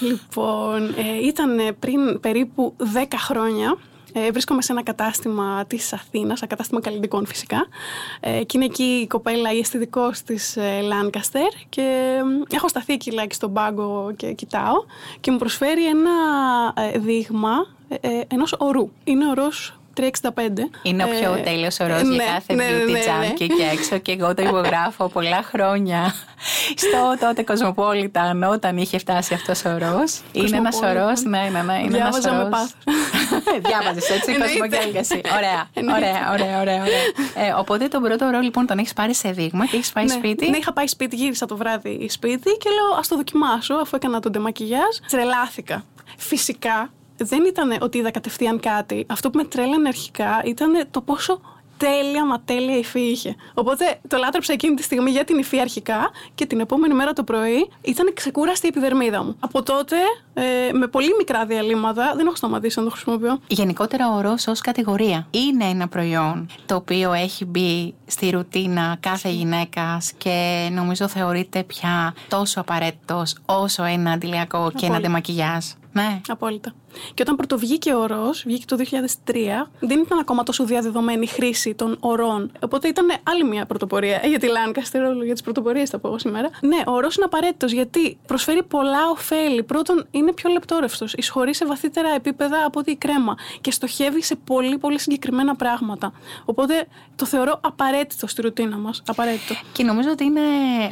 Λοιπόν, 0.00 0.82
ε, 0.84 1.26
ήταν 1.26 1.76
πριν 1.78 2.20
περίπου 2.20 2.74
10 2.78 3.04
χρόνια. 3.16 3.76
Ε, 4.12 4.30
βρίσκομαι 4.30 4.62
σε 4.62 4.72
ένα 4.72 4.82
κατάστημα 4.82 5.64
της 5.66 5.92
Αθήνας, 5.92 6.38
ένα 6.40 6.50
κατάστημα 6.50 6.80
καλλιτικών 6.80 7.26
φυσικά. 7.26 7.66
Ε, 8.20 8.44
και 8.44 8.56
είναι 8.56 8.64
εκεί 8.64 8.82
η 8.82 9.06
κοπέλα, 9.06 9.52
η 9.52 9.58
αισθητικός 9.58 10.22
της 10.22 10.56
ε, 10.56 10.80
Lancaster 10.92 11.64
και 11.68 12.16
ε, 12.50 12.54
έχω 12.54 12.68
σταθεί 12.68 12.92
εκεί 12.92 13.10
λάκι 13.10 13.34
στον 13.34 13.52
πάγκο 13.52 14.12
και 14.16 14.32
κοιτάω 14.32 14.74
και 15.20 15.30
μου 15.30 15.38
προσφέρει 15.38 15.86
ένα 15.86 16.10
ε, 16.76 16.98
δείγμα 16.98 17.66
ε, 17.88 18.08
ε, 18.08 18.22
ενός 18.28 18.54
ορού. 18.58 18.90
Είναι 19.04 19.28
ορός 19.28 19.79
365. 20.00 20.30
Είναι 20.82 21.04
ο 21.04 21.08
πιο 21.08 21.32
Ε, 21.34 21.40
τέλειος 21.40 21.80
ορός 21.80 22.02
ναι, 22.02 22.14
για 22.14 22.24
κάθε 22.24 22.54
ναι, 22.54 22.64
ναι, 22.64 22.70
beauty 22.82 22.90
ναι, 22.90 22.98
ναι. 22.98 23.32
junkie 23.32 23.46
και 23.56 23.68
έξω 23.72 23.98
και 23.98 24.12
εγώ 24.12 24.34
το 24.34 24.42
υπογράφω 24.42 25.08
πολλά 25.08 25.42
χρόνια 25.42 26.14
στο 26.82 27.26
τότε 27.26 27.44
Cosmopolitan 27.48 28.50
όταν 28.50 28.76
είχε 28.76 28.98
φτάσει 28.98 29.34
αυτός 29.34 29.64
ο 29.64 29.70
ορός. 29.70 30.20
Είναι 30.32 30.56
ένας 30.56 30.78
Cosmopolitan. 30.82 30.88
ορός, 30.96 31.22
ναι, 31.22 31.48
ναι, 31.52 31.62
ναι, 31.62 31.78
είναι 31.84 31.96
ένας 31.98 32.18
Διάβαζα 32.18 32.32
με 32.32 32.38
ορός. 32.38 32.50
πάθος. 32.50 32.74
Διάβαζες 33.68 34.10
έτσι, 34.10 34.32
Εννοείται. 34.32 34.58
Cosmopolitan 34.78 34.92
και 34.92 34.98
εσύ. 34.98 35.20
Ωραία, 35.36 35.68
Εννοείται. 35.74 36.06
ωραία, 36.06 36.30
ωραία, 36.32 36.60
ωραία. 36.60 36.80
ωραία. 36.82 37.46
Ε, 37.48 37.52
οπότε 37.58 37.88
τον 37.88 38.02
πρώτο 38.02 38.26
ορό 38.26 38.38
λοιπόν 38.40 38.66
τον 38.66 38.78
έχεις 38.78 38.92
πάρει 38.92 39.14
σε 39.14 39.30
δείγμα 39.30 39.66
και 39.66 39.76
έχεις 39.76 39.92
πάει 39.92 40.04
ναι, 40.04 40.10
σπίτι; 40.12 40.50
Ναι, 40.50 40.56
είχα 40.56 40.72
πάει 40.72 40.86
σπίτι, 40.86 41.16
γύρισα 41.16 41.46
το 41.46 41.56
βράδυ 41.56 42.08
σπίτι 42.10 42.50
και 42.56 42.70
λέω 42.70 42.98
ας 42.98 43.08
το 43.08 43.16
δοκιμάσω 43.16 43.74
αφού 43.74 43.96
έκανα 43.96 44.20
τον 44.20 44.32
ντεμακιγιάζ. 44.32 44.96
Τρελάθηκα. 45.10 45.84
Φυσικά 46.16 46.90
δεν 47.24 47.44
ήταν 47.44 47.76
ότι 47.80 47.98
είδα 47.98 48.10
κατευθείαν 48.10 48.60
κάτι. 48.60 49.06
Αυτό 49.08 49.30
που 49.30 49.38
με 49.38 49.44
τρέλανε 49.44 49.88
αρχικά 49.88 50.42
ήταν 50.44 50.86
το 50.90 51.00
πόσο 51.00 51.40
τέλεια 51.76 52.26
μα 52.26 52.40
τέλεια 52.40 52.76
υφή 52.76 53.00
είχε. 53.00 53.34
Οπότε 53.54 54.00
το 54.08 54.16
λάτρεψα 54.16 54.52
εκείνη 54.52 54.74
τη 54.74 54.82
στιγμή 54.82 55.10
για 55.10 55.24
την 55.24 55.38
υφή 55.38 55.60
αρχικά 55.60 56.10
και 56.34 56.46
την 56.46 56.60
επόμενη 56.60 56.94
μέρα 56.94 57.12
το 57.12 57.24
πρωί 57.24 57.70
ήταν 57.82 58.12
ξεκούραστη 58.14 58.66
η 58.66 58.68
επιδερμίδα 58.68 59.24
μου. 59.24 59.36
Από 59.40 59.62
τότε, 59.62 59.96
ε, 60.34 60.72
με 60.72 60.86
πολύ 60.86 61.14
μικρά 61.18 61.46
διαλύματα, 61.46 62.12
δεν 62.16 62.26
έχω 62.26 62.36
σταματήσει 62.36 62.78
να 62.78 62.84
το 62.84 62.90
χρησιμοποιώ. 62.90 63.40
Γενικότερα 63.46 64.10
ο 64.12 64.16
ορός 64.16 64.46
ως 64.46 64.60
κατηγορία 64.60 65.26
είναι 65.30 65.64
ένα 65.64 65.88
προϊόν 65.88 66.46
το 66.66 66.74
οποίο 66.74 67.12
έχει 67.12 67.44
μπει 67.44 67.94
στη 68.06 68.30
ρουτίνα 68.30 68.96
κάθε 69.00 69.28
γυναίκας 69.28 70.12
και 70.18 70.68
νομίζω 70.72 71.08
θεωρείται 71.08 71.62
πια 71.62 72.14
τόσο 72.28 72.60
απαραίτητος 72.60 73.36
όσο 73.46 73.84
ένα 73.84 74.10
αντιλιακό 74.10 74.58
και 74.58 74.86
ένα 74.86 74.96
Απόλυτα. 74.96 75.00
ντεμακιγιάζ. 75.00 75.64
Ναι. 75.92 76.20
Απόλυτα. 76.28 76.72
Και 77.14 77.22
όταν 77.22 77.36
πρωτοβγήκε 77.36 77.92
ο 77.92 78.00
ορός, 78.00 78.42
βγήκε 78.46 78.64
το 78.64 78.76
2003, 78.76 79.34
δεν 79.80 80.00
ήταν 80.00 80.18
ακόμα 80.18 80.42
τόσο 80.42 80.64
διαδεδομένη 80.64 81.22
η 81.22 81.26
χρήση 81.26 81.74
των 81.74 81.96
ορών. 82.00 82.52
Οπότε 82.60 82.88
ήταν 82.88 83.06
άλλη 83.22 83.44
μια 83.44 83.66
πρωτοπορία. 83.66 84.20
Ε, 84.22 84.28
για 84.28 84.38
τη 84.38 84.46
Lancaster, 84.46 85.00
όλο 85.08 85.24
για 85.24 85.32
τις 85.32 85.42
πρωτοπορίες 85.42 85.90
θα 85.90 85.98
πω 85.98 86.08
εγώ 86.08 86.18
σήμερα. 86.18 86.50
Ναι, 86.60 86.82
ο 86.86 86.92
ορός 86.92 87.16
είναι 87.16 87.24
απαραίτητος 87.24 87.72
γιατί 87.72 88.18
προσφέρει 88.26 88.62
πολλά 88.62 89.10
ωφέλη. 89.10 89.62
Πρώτον, 89.62 90.06
είναι 90.10 90.32
πιο 90.32 90.50
λεπτόρευστο, 90.50 91.06
εισχωρεί 91.14 91.54
σε 91.54 91.66
βαθύτερα 91.66 92.08
επίπεδα 92.14 92.64
από 92.66 92.78
ότι 92.78 92.90
η 92.90 92.96
κρέμα 92.96 93.34
και 93.60 93.70
στοχεύει 93.70 94.22
σε 94.22 94.36
πολύ 94.36 94.78
πολύ 94.78 94.98
συγκεκριμένα 94.98 95.56
πράγματα. 95.56 96.12
Οπότε 96.44 96.86
το 97.16 97.26
θεωρώ 97.26 97.60
απαραίτητο 97.62 98.26
στη 98.26 98.42
ρουτίνα 98.42 98.76
μας. 98.76 99.02
Απαραίτητο. 99.06 99.54
Και 99.72 99.84
νομίζω 99.84 100.10
ότι 100.10 100.24
είναι 100.24 100.40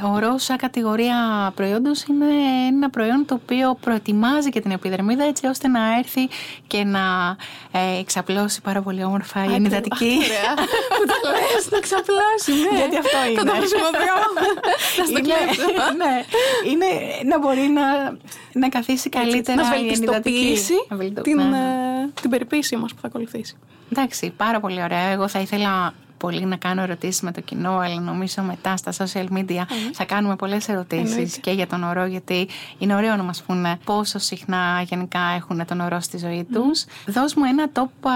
ο 0.05 0.09
ορός 0.09 0.43
σαν 0.43 0.57
κατηγορία 0.57 1.17
προϊόντος 1.55 2.03
είναι 2.03 2.27
ένα 2.69 2.91
προϊόν 2.91 3.25
το 3.27 3.35
οποίο 3.35 3.77
προετοιμάζει 3.81 4.49
και 4.49 4.61
την 4.61 4.71
επιδερμίδα 4.71 5.25
έτσι 5.25 5.47
ώστε 5.47 5.69
να 5.69 5.88
έρθει 5.97 6.29
και 6.67 6.85
να 6.85 7.37
ε, 7.73 7.99
εξαπλώσει 7.99 8.61
πάρα 8.61 8.83
πολύ 8.83 9.05
όμορφα 9.05 9.45
η 9.45 9.55
ενυδατική. 9.55 10.17
Ωραία. 10.25 10.55
Που 10.99 11.05
το 11.23 11.29
λες, 11.31 11.71
να 11.71 11.81
ξαπλώσει, 11.81 12.53
ναι. 12.71 12.79
Γιατί 12.79 12.97
αυτό 12.97 13.19
είναι. 13.31 13.39
Θα 13.39 13.45
το 13.45 13.53
χρησιμοποιώ. 13.57 14.17
Να 14.99 15.05
στο 15.05 15.19
είναι, 15.19 15.21
κλέψω. 15.21 15.63
ναι, 16.03 16.25
είναι 16.71 16.87
να 17.25 17.39
μπορεί 17.39 17.61
να, 17.69 18.17
να 18.53 18.69
καθίσει 18.69 19.09
καλύτερα 19.09 19.63
να 19.63 19.77
η 19.77 19.79
ενυδατική. 19.89 20.07
βελτιστοποιήσει 20.07 20.73
Να 20.89 20.97
βελτιστω- 20.97 21.23
την, 21.25 21.37
ναι, 21.37 21.45
ναι. 21.45 21.57
ε, 22.05 22.09
την 22.21 22.31
περιποίησή 22.31 22.77
μας 22.77 22.95
που 22.95 23.01
θα 23.01 23.07
ακολουθήσει. 23.07 23.57
Εντάξει, 23.93 24.33
πάρα 24.37 24.61
πολύ 24.61 24.83
ωραία. 24.83 24.99
Εγώ 25.09 25.29
θα 25.29 25.39
ήθελα 25.39 25.95
πολύ 26.19 26.45
να 26.45 26.57
κάνω 26.57 26.83
ερωτήσεις 26.83 27.21
με 27.21 27.33
το 27.33 27.41
κοινό, 27.41 27.77
αλλά 27.77 28.01
νομίζω 28.01 28.43
μετά 28.43 28.77
στα 28.77 28.93
social 28.93 29.27
media 29.33 29.63
θα 29.93 30.05
κάνουμε 30.05 30.37
πολλές 30.37 30.69
ερωτήσεις 30.69 31.39
και 31.39 31.51
για 31.51 31.67
τον 31.67 31.85
ορό, 31.85 32.05
γιατί 32.05 32.49
είναι 32.79 32.95
ωραίο 32.95 33.17
να 33.17 33.23
μας 33.23 33.43
πούνε 33.43 33.79
πόσο 33.85 34.19
συχνά 34.19 34.83
γενικά 34.83 35.21
έχουν 35.37 35.65
τον 35.67 35.81
ορό 35.81 36.01
στη 36.01 36.19
ζωή 36.19 36.47
τους. 36.53 36.85
Δώσ' 37.07 37.35
μου 37.35 37.45
ένα 37.45 37.71
top 37.73 38.09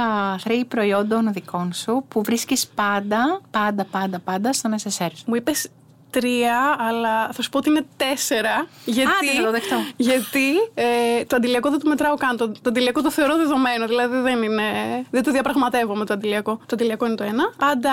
3 0.44 0.64
προϊόντων 0.68 1.32
δικών 1.32 1.72
σου 1.72 2.04
που 2.08 2.22
βρίσκεις 2.22 2.66
πάντα, 2.66 3.40
πάντα, 3.50 3.84
πάντα, 3.84 4.18
πάντα 4.18 4.52
στον 4.52 4.74
SSR. 4.82 5.10
Μου 5.26 5.34
είπες 5.34 5.68
τρία, 6.12 6.76
αλλά 6.78 7.28
θα 7.32 7.42
σου 7.42 7.48
πω 7.48 7.58
ότι 7.58 7.68
είναι 7.70 7.84
τέσσερα. 7.96 8.66
Γιατί, 8.84 9.10
Άντε, 9.10 9.36
θα 9.36 9.44
το 9.44 9.50
δεχτώ. 9.50 9.76
γιατί 9.96 10.48
ε, 10.74 11.24
το 11.26 11.36
αντιλιακό 11.36 11.70
δεν 11.70 11.78
το 11.78 11.88
μετράω 11.88 12.14
καν. 12.14 12.36
Το, 12.36 12.48
το 12.48 12.68
αντιλιακό 12.68 13.02
το 13.02 13.10
θεωρώ 13.10 13.36
δεδομένο. 13.36 13.86
Δηλαδή 13.86 14.16
δεν, 14.16 14.42
είναι, 14.42 14.62
δεν 15.10 15.22
το 15.22 15.30
διαπραγματεύω 15.30 15.96
με 15.96 16.04
το 16.04 16.12
αντιλιακό. 16.12 16.56
Το 16.56 16.72
αντιλιακό 16.72 17.06
είναι 17.06 17.14
το 17.14 17.24
ένα. 17.24 17.52
Πάντα 17.56 17.90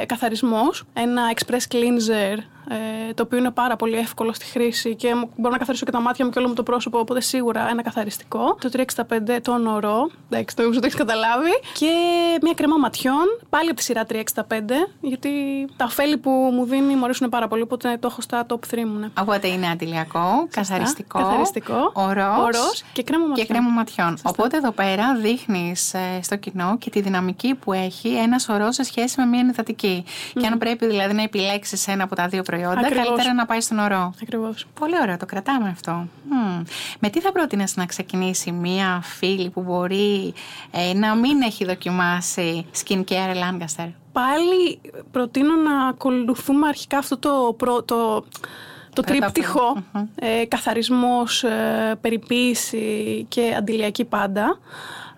ε, 0.00 0.06
καθαρισμός. 0.06 0.84
Ένα 0.92 1.22
express 1.34 1.74
cleanser 1.74 2.38
ε, 2.38 2.59
το 3.14 3.22
οποίο 3.22 3.38
είναι 3.38 3.50
πάρα 3.50 3.76
πολύ 3.76 3.96
εύκολο 3.96 4.32
στη 4.32 4.44
χρήση 4.44 4.94
και 4.94 5.14
μπορώ 5.36 5.52
να 5.52 5.58
καθαρίσω 5.58 5.84
και 5.84 5.90
τα 5.90 6.00
μάτια 6.00 6.24
μου 6.24 6.30
και 6.30 6.38
όλο 6.38 6.48
μου 6.48 6.54
το 6.54 6.62
πρόσωπο, 6.62 6.98
οπότε 6.98 7.20
σίγουρα 7.20 7.68
ένα 7.70 7.82
καθαριστικό. 7.82 8.58
Το 8.60 8.70
365 8.72 9.38
το 9.42 9.56
νωρό, 9.56 10.10
εντάξει, 10.30 10.56
το 10.56 10.70
το 10.70 10.80
έχεις 10.82 10.94
καταλάβει. 10.94 11.50
Και 11.78 11.90
μια 12.42 12.54
κρεμά 12.54 12.76
ματιών, 12.76 13.38
πάλι 13.48 13.68
από 13.68 13.76
τη 13.76 13.82
σειρά 13.82 14.06
365, 14.08 14.14
γιατί 15.00 15.30
τα 15.76 15.84
ωφέλη 15.84 16.16
που 16.16 16.30
μου 16.30 16.64
δίνει 16.64 16.94
μου 16.94 17.04
αρέσουν 17.04 17.28
πάρα 17.28 17.48
πολύ, 17.48 17.62
οπότε 17.62 17.96
το 18.00 18.08
έχω 18.10 18.20
στα 18.20 18.46
top 18.48 18.74
3 18.74 18.84
μου. 18.84 18.98
Ναι. 18.98 19.08
Οπότε 19.20 19.48
είναι 19.48 19.68
αντιλιακό, 19.68 20.48
καθαριστικό, 20.50 21.18
καθαριστικό 21.18 21.92
ορός, 21.94 22.82
και 22.92 23.02
κρέμα 23.02 23.26
ματιών. 23.26 23.46
Και 23.46 23.52
κρέμα 23.52 23.70
ματιών. 23.70 24.18
Οπότε 24.22 24.56
εδώ 24.56 24.70
πέρα 24.70 25.14
δείχνεις 25.14 25.94
ε, 25.94 26.20
στο 26.22 26.36
κοινό 26.36 26.76
και 26.78 26.90
τη 26.90 27.00
δυναμική 27.00 27.54
που 27.54 27.72
έχει 27.72 28.08
ένας 28.08 28.48
ορός 28.48 28.74
σε 28.74 28.82
σχέση 28.82 29.20
με 29.20 29.26
μια 29.26 29.40
ενυδατική. 29.40 30.04
Mm. 30.06 30.40
Και 30.40 30.46
αν 30.46 30.58
πρέπει 30.58 30.86
δηλαδή 30.86 31.14
να 31.14 31.22
επιλέξεις 31.22 31.88
ένα 31.88 32.04
από 32.04 32.14
τα 32.14 32.28
δύο 32.28 32.42
προϊόντα 32.42 32.59
προϊόντα, 32.60 32.86
Ακριβώς. 32.86 33.06
καλύτερα 33.06 33.34
να 33.34 33.46
πάει 33.46 33.60
στον 33.60 33.78
ορό. 33.78 34.12
Ακριβώς. 34.22 34.66
Πολύ 34.80 34.94
ωραίο, 35.02 35.16
το 35.16 35.26
κρατάμε 35.26 35.68
αυτό. 35.68 36.06
Με 36.98 37.08
τι 37.08 37.20
θα 37.20 37.32
πρότεινες 37.32 37.76
να 37.76 37.86
ξεκινήσει 37.86 38.52
μία 38.52 39.00
φίλη 39.02 39.50
που 39.50 39.62
μπορεί 39.62 40.34
ε, 40.70 40.94
να 40.94 41.14
μην 41.14 41.42
έχει 41.42 41.64
δοκιμάσει 41.64 42.66
skincare 42.84 43.34
Lancaster. 43.34 43.88
Πάλι 44.12 44.80
προτείνω 45.10 45.54
να 45.54 45.86
ακολουθούμε 45.86 46.68
αρχικά 46.68 46.98
αυτό 46.98 47.18
το, 47.18 47.54
προ, 47.56 47.82
το, 47.82 48.24
το 48.92 49.02
τρίπτυχο, 49.02 49.76
ε, 50.14 50.44
καθαρισμός, 50.48 51.44
ε, 51.44 51.98
περιποίηση 52.00 53.26
και 53.28 53.54
αντιλιακή 53.58 54.04
πάντα. 54.04 54.58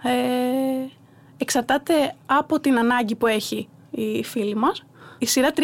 Ε, 0.02 0.90
εξαρτάται 1.37 2.14
από 2.26 2.61
την 2.61 2.78
ανάγκη 2.78 3.14
που 3.14 3.26
έχει 3.26 3.68
η 3.90 4.25
φίλη 4.25 4.54
μας. 4.54 4.84
Η 5.18 5.26
σειρά 5.26 5.52
365 5.56 5.61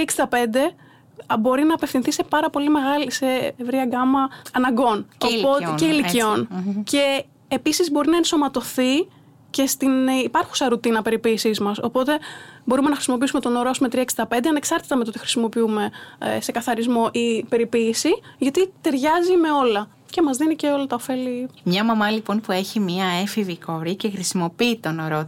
μπορεί 1.38 1.64
να 1.64 1.74
απευθυνθεί 1.74 2.12
σε 2.12 2.22
πάρα 2.22 2.50
πολύ 2.50 2.68
μεγάλη, 2.68 3.12
σε 3.12 3.54
ευρία 3.56 3.84
γκάμα 3.84 4.28
αναγκών. 4.52 5.06
Και 5.16 5.26
ηλικιών. 5.26 5.76
Και, 5.76 5.84
ηλικιών. 5.84 6.48
και 6.84 7.24
επίσης 7.48 7.90
μπορεί 7.90 8.08
να 8.08 8.16
ενσωματωθεί 8.16 9.06
και 9.50 9.66
στην 9.66 10.08
υπάρχουσα 10.24 10.68
ρουτίνα 10.68 11.02
περιποίησής 11.02 11.60
μας. 11.60 11.78
Οπότε 11.82 12.18
μπορούμε 12.64 12.88
να 12.88 12.94
χρησιμοποιήσουμε 12.94 13.40
τον 13.40 13.56
ορό 13.56 13.70
με 13.80 13.88
365 13.92 14.24
ανεξάρτητα 14.48 14.96
με 14.96 15.04
το 15.04 15.10
ότι 15.10 15.18
χρησιμοποιούμε 15.18 15.90
ε, 16.18 16.40
σε 16.40 16.52
καθαρισμό 16.52 17.08
ή 17.12 17.44
περιποίηση, 17.48 18.08
γιατί 18.38 18.72
ταιριάζει 18.80 19.36
με 19.36 19.50
όλα 19.50 19.88
και 20.10 20.22
μας 20.22 20.36
δίνει 20.36 20.56
και 20.56 20.66
όλα 20.66 20.86
τα 20.86 20.94
ωφέλη. 20.94 21.48
Μια 21.62 21.84
μαμά 21.84 22.10
λοιπόν 22.10 22.40
που 22.40 22.52
έχει 22.52 22.80
μια 22.80 23.06
έφηβη 23.22 23.58
κόρη 23.58 23.96
και 23.96 24.10
χρησιμοποιεί 24.10 24.78
τον 24.78 24.98
ορό 24.98 25.26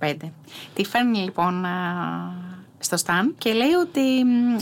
365. 0.00 0.14
Τι 0.74 0.84
φέρνει 0.84 1.18
λοιπόν 1.18 1.64
στο 2.82 2.96
Σταν 2.96 3.34
και 3.38 3.52
λέει 3.52 3.72
ότι 3.72 4.00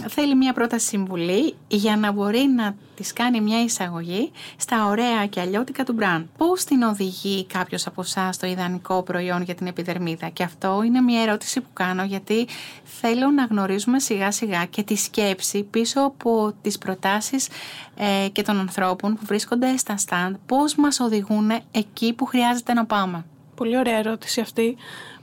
θέλει 0.08 0.34
μια 0.34 0.52
πρόταση 0.52 0.86
συμβουλή 0.86 1.54
για 1.68 1.96
να 1.96 2.12
μπορεί 2.12 2.46
να 2.56 2.74
της 2.94 3.12
κάνει 3.12 3.40
μια 3.40 3.62
εισαγωγή 3.62 4.30
στα 4.56 4.86
ωραία 4.86 5.26
και 5.26 5.40
αλλιώτικα 5.40 5.84
του 5.84 5.92
μπραντ. 5.92 6.26
Πώς 6.36 6.64
την 6.64 6.82
οδηγεί 6.82 7.46
κάποιος 7.46 7.86
από 7.86 8.00
εσά 8.00 8.32
στο 8.32 8.46
ιδανικό 8.46 9.02
προϊόν 9.02 9.42
για 9.42 9.54
την 9.54 9.66
επιδερμίδα, 9.66 10.28
και 10.28 10.42
αυτό 10.42 10.82
είναι 10.82 11.00
μια 11.00 11.22
ερώτηση 11.22 11.60
που 11.60 11.68
κάνω 11.72 12.04
γιατί 12.04 12.46
θέλω 12.84 13.30
να 13.30 13.44
γνωρίζουμε 13.44 14.00
σιγά 14.00 14.30
σιγά 14.30 14.64
και 14.64 14.82
τη 14.82 14.96
σκέψη 14.96 15.62
πίσω 15.62 16.00
από 16.00 16.54
τις 16.62 16.78
προτάσεις 16.78 17.48
ε, 17.96 18.28
και 18.32 18.42
των 18.42 18.58
ανθρώπων 18.58 19.14
που 19.14 19.22
βρίσκονται 19.24 19.76
στα 19.76 19.94
stand, 20.06 20.32
πώς 20.46 20.74
μας 20.74 21.00
οδηγούν 21.00 21.50
εκεί 21.70 22.12
που 22.12 22.24
χρειάζεται 22.24 22.72
να 22.72 22.84
πάμε; 22.84 23.24
Πολύ 23.54 23.78
ωραία 23.78 23.96
ερώτηση 23.96 24.40
αυτή 24.40 24.76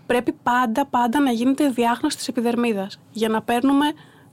πρέπει 0.06 0.32
πάντα, 0.44 0.86
πάντα 0.86 1.20
να 1.20 1.32
γίνεται 1.32 1.70
διάγνωση 1.70 2.18
της 2.18 2.28
επιδερμίδας. 2.28 3.00
Για 3.12 3.30
να 3.30 3.42
παίρνουμε 3.42 3.86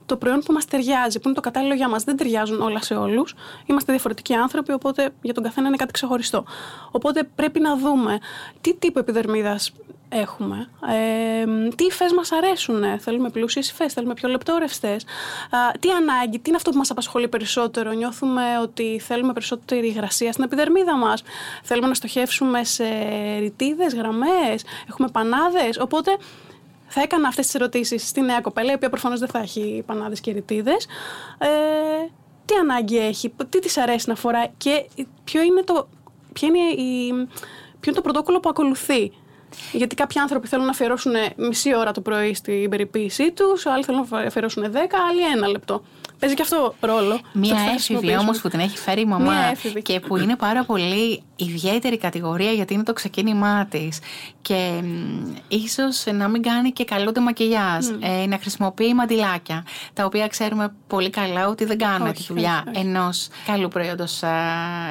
το 0.05 0.17
προϊόν 0.17 0.39
που 0.39 0.53
μας 0.53 0.65
ταιριάζει, 0.65 1.19
που 1.19 1.27
είναι 1.27 1.35
το 1.35 1.41
κατάλληλο 1.41 1.73
για 1.73 1.89
μας. 1.89 2.03
Δεν 2.03 2.17
ταιριάζουν 2.17 2.61
όλα 2.61 2.81
σε 2.81 2.93
όλους. 2.93 3.35
Είμαστε 3.65 3.91
διαφορετικοί 3.91 4.33
άνθρωποι, 4.33 4.71
οπότε 4.71 5.09
για 5.21 5.33
τον 5.33 5.43
καθένα 5.43 5.67
είναι 5.67 5.77
κάτι 5.77 5.91
ξεχωριστό. 5.91 6.45
Οπότε 6.91 7.23
πρέπει 7.35 7.59
να 7.59 7.77
δούμε 7.77 8.19
τι 8.61 8.73
τύπο 8.73 8.99
επιδερμίδας 8.99 9.71
έχουμε. 10.09 10.69
Ε, 10.87 11.69
τι 11.75 11.85
υφές 11.85 12.13
μας 12.13 12.31
αρέσουν. 12.31 12.99
Θέλουμε 12.99 13.29
πλούσιες 13.29 13.69
υφές, 13.69 13.93
θέλουμε 13.93 14.13
πιο 14.13 14.29
λεπτόρευστες. 14.29 15.05
Τι 15.79 15.89
ανάγκη, 15.89 16.39
τι 16.39 16.43
είναι 16.47 16.57
αυτό 16.57 16.71
που 16.71 16.77
μας 16.77 16.91
απασχολεί 16.91 17.27
περισσότερο. 17.27 17.91
Νιώθουμε 17.91 18.41
ότι 18.61 18.99
θέλουμε 18.99 19.33
περισσότερη 19.33 19.87
υγρασία 19.87 20.31
στην 20.31 20.43
επιδερμίδα 20.43 20.97
μας. 20.97 21.23
Θέλουμε 21.63 21.87
να 21.87 21.93
στοχεύσουμε 21.93 22.63
σε 22.63 22.83
ρητίδες, 23.39 23.93
γραμμές. 23.93 24.63
Έχουμε 24.89 25.07
πανάδες. 25.11 25.79
Οπότε 25.79 26.17
θα 26.93 27.01
έκανα 27.01 27.27
αυτές 27.27 27.45
τις 27.45 27.55
ερωτήσεις 27.55 28.07
στη 28.07 28.21
νέα 28.21 28.41
κοπέλα, 28.41 28.71
η 28.71 28.75
οποία 28.75 28.89
προφανώς 28.89 29.19
δεν 29.19 29.29
θα 29.29 29.39
έχει 29.39 29.83
πανάδες 29.85 30.19
και 30.19 30.31
ρητίδες. 30.31 30.87
Ε, 31.37 31.47
τι 32.45 32.55
ανάγκη 32.55 32.97
έχει, 32.97 33.33
τι 33.49 33.59
της 33.59 33.77
αρέσει 33.77 34.09
να 34.09 34.15
φοράει 34.15 34.47
και 34.57 34.85
ποιο 35.23 35.41
είναι 35.41 35.63
το, 35.63 35.87
ποιο 36.33 36.47
είναι, 36.47 36.59
η, 36.59 37.09
ποιο 37.79 37.85
είναι 37.85 37.95
το 37.95 38.01
πρωτόκολλο 38.01 38.39
που 38.39 38.49
ακολουθεί. 38.49 39.11
Γιατί 39.71 39.95
κάποιοι 39.95 40.19
άνθρωποι 40.19 40.47
θέλουν 40.47 40.65
να 40.65 40.71
αφιερώσουν 40.71 41.11
μισή 41.37 41.75
ώρα 41.75 41.91
το 41.91 42.01
πρωί 42.01 42.33
στην 42.33 42.69
περιποίησή 42.69 43.31
τους, 43.31 43.65
άλλοι 43.65 43.83
θέλουν 43.83 44.07
να 44.09 44.19
αφιερώσουν 44.19 44.63
10, 44.63 44.75
άλλοι 45.09 45.21
ένα 45.35 45.47
λεπτό. 45.47 45.83
Παίζει 46.23 46.37
και 46.37 46.41
αυτό 46.41 46.75
ρόλο. 46.79 47.19
Μία 47.33 47.55
έφηβη 47.75 48.17
όμως 48.17 48.41
που 48.41 48.49
την 48.49 48.59
έχει 48.59 48.77
φέρει 48.77 49.01
η 49.01 49.05
μαμά 49.05 49.53
και 49.81 49.99
που 49.99 50.17
είναι 50.17 50.35
πάρα 50.35 50.63
πολύ 50.63 51.23
ιδιαίτερη 51.35 51.97
κατηγορία 51.97 52.51
γιατί 52.51 52.73
είναι 52.73 52.83
το 52.83 52.93
ξεκίνημά 52.93 53.65
της. 53.65 53.99
Και 54.41 54.83
ίσως 55.47 56.03
να 56.13 56.27
μην 56.27 56.41
κάνει 56.41 56.71
και 56.71 56.83
καλό 56.85 57.11
το 57.11 57.21
μακιγιάζ, 57.21 57.87
ε, 57.99 58.25
να 58.25 58.37
χρησιμοποιεί 58.37 58.93
μαντιλάκια, 58.93 59.65
τα 59.93 60.05
οποία 60.05 60.27
ξέρουμε 60.27 60.73
πολύ 60.87 61.09
καλά 61.09 61.47
ότι 61.47 61.65
δεν 61.65 61.77
κάνουν 61.77 62.13
τη 62.13 62.23
δουλειά 62.23 62.63
ενός 62.71 63.27
καλού 63.45 63.67
προϊόντος 63.67 64.21
ε, 64.21 64.27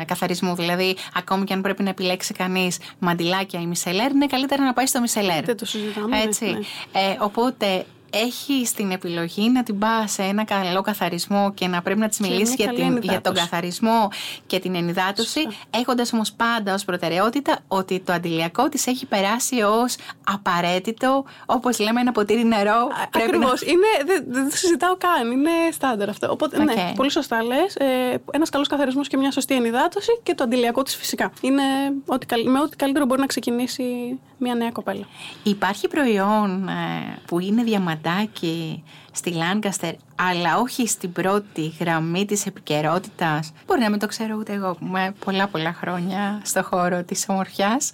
καθαρισμού. 0.06 0.54
Δηλαδή, 0.54 0.96
ακόμη 1.14 1.44
και 1.44 1.52
αν 1.52 1.60
πρέπει 1.60 1.82
να 1.82 1.88
επιλέξει 1.88 2.34
κανείς 2.34 2.78
μαντιλάκια 2.98 3.60
ή 3.60 3.66
μισελέρ, 3.66 4.10
είναι 4.10 4.26
καλύτερα 4.26 4.64
να 4.64 4.72
πάει 4.72 4.86
στο 4.86 5.00
μισελέρ. 5.00 5.44
Δεν 5.44 5.56
το 5.56 5.64
συζητάμε. 5.64 6.20
Έτσι. 6.20 6.44
Ναι. 6.44 6.58
Ε, 7.00 7.16
οπότε 7.18 7.84
έχει 8.12 8.66
την 8.76 8.90
επιλογή 8.90 9.50
να 9.50 9.62
την 9.62 9.78
πά 9.78 10.06
σε 10.06 10.22
ένα 10.22 10.44
καλό 10.44 10.80
καθαρισμό 10.80 11.52
και 11.54 11.66
να 11.66 11.82
πρέπει 11.82 12.00
να 12.00 12.08
της 12.08 12.18
μιλήσεις 12.18 12.54
για, 12.54 12.72
για 13.00 13.20
τον 13.20 13.34
καθαρισμό 13.34 14.08
και 14.46 14.58
την 14.58 14.74
ενυδάτωση, 14.74 15.40
έχοντας 15.70 16.12
όμως 16.12 16.32
πάντα 16.32 16.74
ως 16.74 16.84
προτεραιότητα 16.84 17.58
ότι 17.68 18.00
το 18.00 18.12
αντιλιακό 18.12 18.68
της 18.68 18.86
έχει 18.86 19.06
περάσει 19.06 19.62
ως 19.62 19.96
απαραίτητο, 20.24 21.24
όπως 21.46 21.78
λέμε, 21.78 22.00
ένα 22.00 22.12
ποτήρι 22.12 22.44
νερό. 22.44 22.88
Ακριβώς. 23.14 23.62
Να... 23.62 24.04
Δεν, 24.04 24.24
δεν 24.28 24.50
το 24.50 24.56
συζητάω 24.56 24.96
καν. 24.96 25.30
Είναι 25.30 25.50
στάνταρ 25.72 26.08
αυτό. 26.08 26.30
Οπότε, 26.30 26.56
okay. 26.60 26.64
ναι, 26.64 26.92
πολύ 26.96 27.10
σωστά 27.10 27.42
λες. 27.42 27.74
Ε, 27.76 28.20
ένας 28.32 28.50
καλός 28.50 28.68
καθαρισμός 28.68 29.08
και 29.08 29.16
μια 29.16 29.30
σωστή 29.30 29.54
ενυδάτωση 29.54 30.20
και 30.22 30.34
το 30.34 30.44
αντιλιακό 30.44 30.82
της 30.82 30.96
φυσικά. 30.96 31.32
Είναι 31.40 31.62
ό,τι, 32.06 32.48
με 32.48 32.60
ό,τι 32.60 32.76
καλύτερο 32.76 33.04
μπορεί 33.04 33.20
να 33.20 33.26
ξεκινήσει 33.26 34.18
μια 34.38 34.54
νέα 34.54 34.70
κοπέλα. 34.70 35.06
Υπάρχει 35.42 35.88
προϊόν 35.88 36.68
ε, 36.68 37.18
που 37.26 37.40
είναι 37.40 37.62
διαμαντάκι 38.02 38.82
στη 39.14 39.30
Λάνκαστερ, 39.30 39.94
αλλά 40.16 40.58
όχι 40.58 40.86
στην 40.86 41.12
πρώτη 41.12 41.74
γραμμή 41.80 42.24
της 42.24 42.46
επικαιρότητας. 42.46 43.52
Μπορεί 43.66 43.80
να 43.80 43.90
μην 43.90 43.98
το 43.98 44.06
ξέρω 44.06 44.36
ούτε 44.38 44.52
εγώ 44.52 44.74
που 44.74 44.86
είμαι 44.86 45.14
πολλά 45.24 45.46
πολλά 45.46 45.72
χρόνια 45.72 46.40
στο 46.44 46.62
χώρο 46.62 47.02
της 47.02 47.26
ομορφιάς 47.28 47.92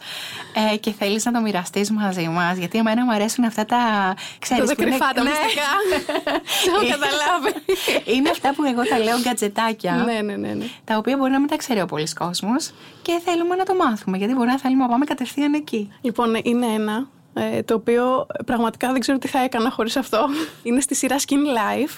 ε, 0.73 0.77
και 0.77 0.93
θέλεις 0.93 1.25
να 1.25 1.33
το 1.33 1.41
μοιραστείς 1.41 1.91
μαζί 1.91 2.29
μας, 2.29 2.57
γιατί 2.57 2.79
εμένα 2.79 3.05
μου 3.05 3.13
αρέσουν 3.13 3.45
αυτά 3.45 3.65
τα... 3.65 4.15
Ξέρεις, 4.39 4.69
τα 4.69 4.75
κρυφά 4.75 5.13
τα 5.13 5.23
ναι. 5.23 5.31
μυστικά. 5.31 5.71
Το 6.65 6.71
έχω 6.75 6.91
καταλάβει. 6.91 7.53
είναι 8.17 8.31
αυτά 8.31 8.55
που 8.55 8.65
εγώ 8.65 8.83
τα 8.83 8.99
λέω 8.99 9.21
γκατζετάκια. 9.21 9.93
ναι, 9.93 10.21
ναι, 10.21 10.37
ναι, 10.37 10.53
ναι. 10.53 10.65
Τα 10.85 10.97
οποία 10.97 11.17
μπορεί 11.17 11.31
να 11.31 11.39
μην 11.39 11.49
τα 11.49 11.57
ξέρει 11.57 11.81
ο 11.81 11.87
πολλής 11.87 12.13
κόσμος 12.13 12.71
και 13.03 13.21
θέλουμε 13.25 13.55
να 13.55 13.65
το 13.65 13.75
μάθουμε, 13.75 14.17
γιατί 14.17 14.35
μπορεί 14.35 14.49
να 14.49 14.59
θέλουμε 14.59 14.83
να 14.83 14.89
πάμε 14.89 15.05
κατευθείαν 15.05 15.55
εκεί. 15.55 15.93
Λοιπόν, 16.01 16.35
είναι 16.43 16.67
ένα 16.67 16.93
ε, 16.93 17.18
το 17.65 17.75
οποίο 17.75 18.27
πραγματικά 18.47 18.93
δεν 18.93 19.01
ξέρω 19.01 19.19
τι 19.19 19.29
θα 19.29 19.43
έκανα 19.43 19.71
χωρίς 19.71 19.97
αυτό. 19.97 20.27
Είναι 20.63 20.81
στη 20.81 20.95
σειρά 20.95 21.17
Skin 21.19 21.33
Life 21.33 21.97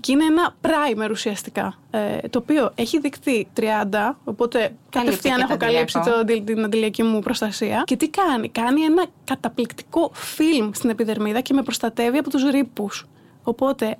και 0.00 0.12
είναι 0.12 0.24
ένα 0.24 0.54
primer 0.62 1.10
ουσιαστικά, 1.10 1.78
ε, 1.90 2.28
το 2.30 2.38
οποίο 2.38 2.72
έχει 2.74 3.00
δεικτεί 3.00 3.48
30, 3.56 3.62
οπότε 4.24 4.74
κατευθείαν 4.90 5.40
έχω 5.40 5.56
καλύψει 5.56 6.00
το, 6.04 6.24
την 6.44 6.64
αντιλιακή 6.64 7.02
μου 7.02 7.20
προστασία. 7.20 7.82
Και 7.86 7.96
τι 7.96 8.08
κάνει, 8.08 8.48
κάνει 8.48 8.80
ένα 8.80 9.04
καταπληκτικό 9.24 10.10
φιλμ 10.12 10.70
στην 10.72 10.90
επιδερμίδα 10.90 11.40
και 11.40 11.54
με 11.54 11.62
προστατεύει 11.62 12.18
από 12.18 12.30
τους 12.30 12.50
ρήπους. 12.50 13.06
Οπότε, 13.42 13.86
α, 13.86 13.96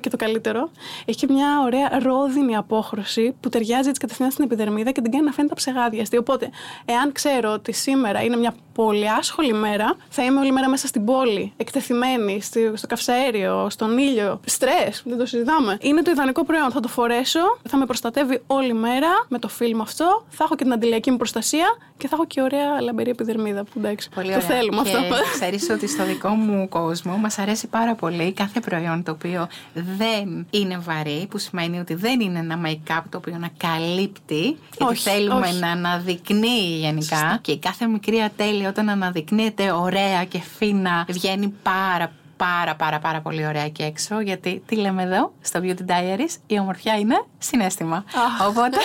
και 0.00 0.10
το 0.10 0.16
καλύτερο, 0.16 0.70
έχει 1.04 1.18
και 1.18 1.32
μια 1.32 1.60
ωραία 1.64 1.98
ρόδινη 2.02 2.56
απόχρωση 2.56 3.34
που 3.40 3.48
ταιριάζει 3.48 3.88
έτσι 3.88 4.00
κατευθείαν 4.00 4.30
στην 4.30 4.44
επιδερμίδα 4.44 4.90
και 4.90 5.00
την 5.00 5.10
κάνει 5.12 5.24
να 5.24 5.32
φαίνεται 5.32 5.52
αψεγάδιαστη. 5.52 6.16
Οπότε, 6.16 6.50
εάν 6.84 7.12
ξέρω 7.12 7.52
ότι 7.52 7.72
σήμερα 7.72 8.22
είναι 8.22 8.36
μια 8.36 8.54
πολύ 8.74 9.10
άσχολη 9.10 9.52
μέρα, 9.52 9.96
θα 10.08 10.24
είμαι 10.24 10.40
όλη 10.40 10.52
μέρα 10.52 10.68
μέσα 10.68 10.86
στην 10.86 11.04
πόλη, 11.04 11.52
εκτεθειμένη 11.56 12.40
στη- 12.40 12.72
στο 12.74 12.86
καυσαέριο, 12.86 13.66
στον 13.70 13.98
ήλιο. 13.98 14.40
Στρες, 14.44 15.02
δεν 15.04 15.18
το 15.18 15.26
συζητάμε. 15.26 15.76
Είναι 15.80 16.02
το 16.02 16.10
ιδανικό 16.10 16.44
προϊόν. 16.44 16.70
Θα 16.70 16.80
το 16.80 16.88
φορέσω, 16.88 17.40
θα 17.68 17.76
με 17.76 17.86
προστατεύει 17.86 18.42
όλη 18.46 18.72
μέρα 18.72 19.08
με 19.28 19.38
το 19.38 19.48
φιλμ 19.48 19.80
αυτό, 19.80 20.24
θα 20.28 20.44
έχω 20.44 20.54
και 20.56 20.62
την 20.62 20.72
αντιλιακή 20.72 21.10
μου 21.10 21.16
προστασία 21.16 21.66
και 21.96 22.08
θα 22.08 22.14
έχω 22.16 22.26
και 22.26 22.42
ωραία 22.42 22.80
λαμπερή 22.80 23.10
επιδερμίδα. 23.10 23.64
Που 23.64 23.70
εντάξει, 23.76 24.08
Πολύ 24.14 24.26
το 24.30 24.34
ωραία. 24.34 24.46
θέλουμε 24.48 24.82
και 24.82 24.96
αυτό. 24.96 25.14
ξέρεις 25.32 25.70
ότι 25.70 25.86
στο 25.88 26.04
δικό 26.04 26.28
μου 26.28 26.68
κόσμο 26.68 27.16
μας 27.16 27.38
αρέσει 27.38 27.66
πάρα 27.66 27.94
πολύ 27.94 28.32
κάθε 28.32 28.60
προϊόν 28.60 29.02
το 29.02 29.10
οποίο 29.10 29.48
δεν 29.74 30.46
είναι 30.50 30.78
βαρύ, 30.78 31.26
που 31.30 31.38
σημαίνει 31.38 31.78
ότι 31.78 31.94
δεν 31.94 32.20
είναι 32.20 32.38
ένα 32.38 32.60
make-up 32.66 33.02
το 33.08 33.16
οποίο 33.16 33.36
να 33.38 33.48
καλύπτει, 33.56 34.42
γιατί 34.42 34.84
Όχι, 34.92 35.08
θέλουμε 35.08 35.46
όχι. 35.46 35.58
να 35.58 35.70
αναδεικνύει 35.70 36.78
γενικά 36.80 37.38
και 37.42 37.52
η 37.52 37.58
κάθε 37.58 37.86
μικρή 37.86 38.22
ατέλεια 38.22 38.68
όταν 38.68 38.88
αναδεικνύεται 38.88 39.72
ωραία 39.72 40.24
και 40.24 40.40
φίνα 40.40 41.04
βγαίνει 41.08 41.48
πάρα 41.62 42.12
πάρα 42.48 42.74
πάρα 42.76 42.98
πάρα 42.98 43.20
πολύ 43.20 43.46
ωραία 43.46 43.68
και 43.68 43.82
έξω 43.84 44.20
γιατί 44.20 44.62
τι 44.66 44.76
λέμε 44.76 45.02
εδώ 45.02 45.32
στο 45.40 45.60
Beauty 45.62 45.84
Diaries 45.90 46.34
η 46.46 46.58
ομορφιά 46.58 46.98
είναι 46.98 47.24
συνέστημα 47.38 48.04
Αχ. 48.14 48.48
οπότε, 48.48 48.76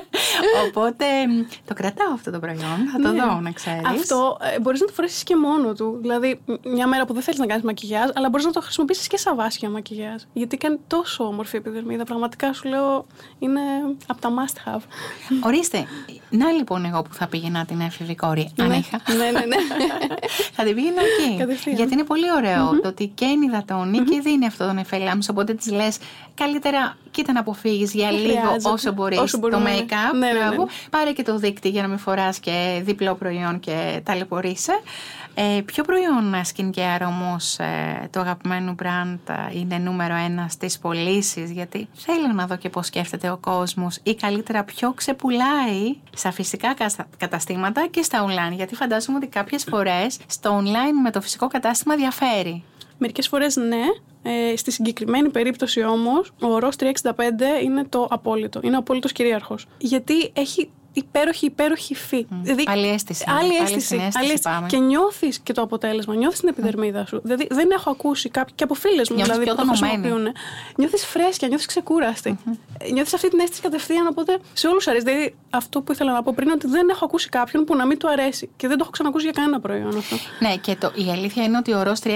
οπότε 0.66 1.04
μ, 1.28 1.40
το 1.66 1.74
κρατάω 1.74 2.12
αυτό 2.12 2.30
το 2.30 2.38
προϊόν 2.38 2.78
θα 2.92 2.98
το 3.02 3.08
Ναι. 3.08 3.20
δω 3.22 3.40
να 3.40 3.50
ξέρεις 3.50 3.80
Αυτό 3.84 4.36
ε, 4.54 4.60
μπορείς 4.60 4.80
να 4.80 4.86
το 4.86 4.92
φορέσεις 4.92 5.22
και 5.22 5.36
μόνο 5.36 5.72
του. 5.72 5.98
Δηλαδή, 6.00 6.40
μ- 6.46 6.66
μια 6.66 6.86
μέρα 6.86 7.04
που 7.04 7.12
δεν 7.12 7.22
θέλεις 7.22 7.40
να 7.40 7.46
κάνεις 7.46 7.64
μακιγιάζ, 7.64 8.08
αλλά 8.14 8.28
μπορείς 8.28 8.46
να 8.46 8.52
το 8.52 8.60
χρησιμοποιήσεις 8.60 9.06
και 9.06 9.16
σαν 9.16 9.36
βάση 9.36 9.56
για 9.60 9.68
μακιγιάζ. 9.70 10.22
Γιατί 10.32 10.56
κάνει 10.56 10.78
τόσο 10.86 11.24
όμορφη 11.24 11.56
επιδερμίδα. 11.56 12.04
Πραγματικά 12.04 12.52
σου 12.52 12.68
λέω 12.68 13.06
είναι 13.38 13.60
από 14.06 14.20
τα 14.20 14.28
must 14.28 14.68
have. 14.74 14.80
Ορίστε, 15.44 15.84
να 16.30 16.50
λοιπόν 16.50 16.84
εγώ 16.84 17.02
που 17.02 17.14
θα 17.14 17.26
πήγαινα 17.26 17.64
την 17.64 17.80
έφηβη 17.80 18.14
κόρη, 18.14 18.52
αν 18.58 18.68
ναι. 18.68 18.76
είχα. 18.76 19.00
ναι, 19.16 19.30
ναι, 19.30 19.44
ναι. 19.46 19.56
θα 20.56 20.64
την 20.64 20.74
πήγαινα 20.74 21.00
εκεί. 21.02 21.36
Κατευθείαν. 21.38 21.76
Γιατί 21.76 21.92
είναι 21.92 22.04
πολύ 22.04 22.32
ωραίο 22.36 22.80
το 22.88 23.02
ότι 23.02 23.06
και 23.14 23.24
ενυδατώνει 23.24 23.98
και 23.98 24.20
δίνει 24.20 24.46
αυτό 24.46 24.66
τον 24.66 24.78
εφελάμψο. 24.78 25.32
Οπότε 25.32 25.54
της 25.54 25.70
λες, 25.72 25.98
καλύτερα 26.34 26.96
κοίτα 27.10 27.32
να 27.32 27.40
αποφύγεις 27.40 27.94
για 27.94 28.10
Δεν 28.10 28.20
λίγο 28.20 28.40
χρειάζεται. 28.40 28.68
όσο 28.68 28.92
μπορείς 28.92 29.18
Όσο 29.18 29.40
το 29.40 29.48
μπορούμε, 29.48 29.70
ναι. 29.70 29.76
make-up. 29.80 30.14
Ναι, 30.18 30.26
ναι, 30.26 30.32
ναι. 30.32 30.38
μπράβο. 30.38 30.68
Πάρε 30.90 31.12
και 31.12 31.22
το 31.22 31.38
δίκτυ 31.38 31.68
για 31.68 31.82
να 31.82 31.88
μην 31.88 31.98
φοράς 31.98 32.38
και 32.38 32.80
διπλό 32.84 33.14
προϊόν 33.14 33.60
και 33.60 34.00
ταλαιπωρείσαι. 34.04 34.72
Ε, 35.34 35.60
ποιο 35.64 35.84
προϊόν 35.84 36.34
ε, 36.34 36.40
skincare 36.54 37.06
όμως 37.06 37.58
ε, 37.58 38.08
το 38.10 38.20
αγαπημένο 38.20 38.74
brand 38.82 39.18
ε, 39.52 39.58
είναι 39.58 39.78
νούμερο 39.78 40.14
ένα 40.14 40.48
στις 40.48 40.78
πωλήσεις, 40.78 41.50
γιατί 41.50 41.88
θέλω 41.92 42.32
να 42.34 42.46
δω 42.46 42.56
και 42.56 42.68
πώς 42.68 42.86
σκέφτεται 42.86 43.30
ο 43.30 43.36
κόσμος, 43.36 43.98
ή 44.02 44.14
καλύτερα 44.14 44.64
ποιο 44.64 44.92
ξεπουλάει 44.92 45.96
στα 46.16 46.30
φυσικά 46.32 46.74
καστα- 46.74 47.06
καταστήματα 47.16 47.86
και 47.90 48.02
στα 48.02 48.24
online; 48.26 48.54
Γιατί 48.54 48.74
φαντάζομαι 48.74 49.16
ότι 49.16 49.26
κάποιες 49.26 49.64
φορές 49.70 50.18
στο 50.26 50.58
online 50.62 50.92
με 51.02 51.10
το 51.10 51.20
φυσικό 51.20 51.46
κατάστημα 51.48 51.94
διαφέρει. 51.96 52.62
Μερικές 52.98 53.28
φορές 53.28 53.56
ναι. 53.56 53.84
Ε, 54.22 54.56
στη 54.56 54.70
συγκεκριμένη 54.70 55.30
περίπτωση 55.30 55.84
όμως, 55.84 56.32
ο 56.40 56.46
ορός 56.46 56.76
365 56.76 56.82
είναι 57.62 57.84
το 57.84 58.06
απόλυτο. 58.10 58.60
Είναι 58.62 58.76
ο 58.76 58.78
απόλυτος 58.78 59.12
κυρίαρχος. 59.12 59.66
Γιατί 59.78 60.30
έχει 60.32 60.70
υπέροχη, 60.92 61.46
υπέροχη 61.46 61.92
υφή. 61.92 62.26
Δηλαδή, 62.42 62.64
Άλλη 62.66 62.86
αίσθηση. 62.88 63.24
Άλλη 63.28 63.38
Άλλη 63.38 63.54
αίσθηση. 63.62 63.86
συναίσθηση 63.86 64.18
άλλη 64.18 64.26
αίσθηση. 64.32 64.42
πάμε. 64.54 64.66
Και 64.66 64.76
νιώθεις 64.78 65.38
και 65.38 65.52
το 65.52 65.62
αποτέλεσμα. 65.62 66.14
Νιώθεις 66.14 66.40
την 66.40 66.48
επιδερμίδα 66.48 67.06
σου. 67.06 67.20
Δηλαδή, 67.24 67.46
δεν 67.50 67.70
έχω 67.70 67.90
ακούσει 67.90 68.28
κάποιοι 68.28 68.54
και 68.54 68.64
από 68.64 68.74
φίλες 68.74 69.08
μου 69.10 69.16
Νιώθεις 69.16 69.36
δηλαδή, 69.36 69.44
πιο 69.54 69.54
που 69.54 69.60
το 69.60 69.76
τονωμένη. 69.76 70.02
χρησιμοποιούν. 70.02 70.34
Νιώθεις 70.76 71.06
φρέσκια, 71.06 71.48
νιώθεις 71.48 71.66
ξεκούραστη. 71.66 72.38
Νιώθεις 72.92 73.14
αυτή 73.14 73.28
την 73.28 73.38
αίσθηση 73.40 73.60
κατευθείαν. 73.62 74.06
Οπότε 74.06 74.38
σε 74.52 74.66
όλους 74.66 74.86
αρέσει. 74.88 75.04
Δηλαδή, 75.04 75.34
αυτό 75.50 75.80
που 75.80 75.92
ήθελα 75.92 76.12
να 76.12 76.22
πω 76.22 76.32
πριν, 76.36 76.50
ότι 76.50 76.66
δεν 76.66 76.88
έχω 76.88 77.04
ακούσει 77.04 77.28
κάποιον 77.28 77.64
που 77.64 77.76
να 77.76 77.86
μην 77.86 77.98
του 77.98 78.08
αρέσει. 78.10 78.48
Και 78.56 78.66
δεν 78.68 78.76
το 78.76 78.82
έχω 78.82 78.90
ξανακούσει 78.92 79.24
για 79.24 79.32
κανένα 79.32 79.60
προϊόν 79.60 79.96
αυτό. 79.96 80.16
Ναι, 80.40 80.56
και 80.56 80.76
το, 80.76 80.92
η 80.94 81.10
αλήθεια 81.10 81.42
είναι 81.44 81.56
ότι 81.56 81.72
ο 81.72 81.78
ορός 81.78 82.00
365 82.04 82.10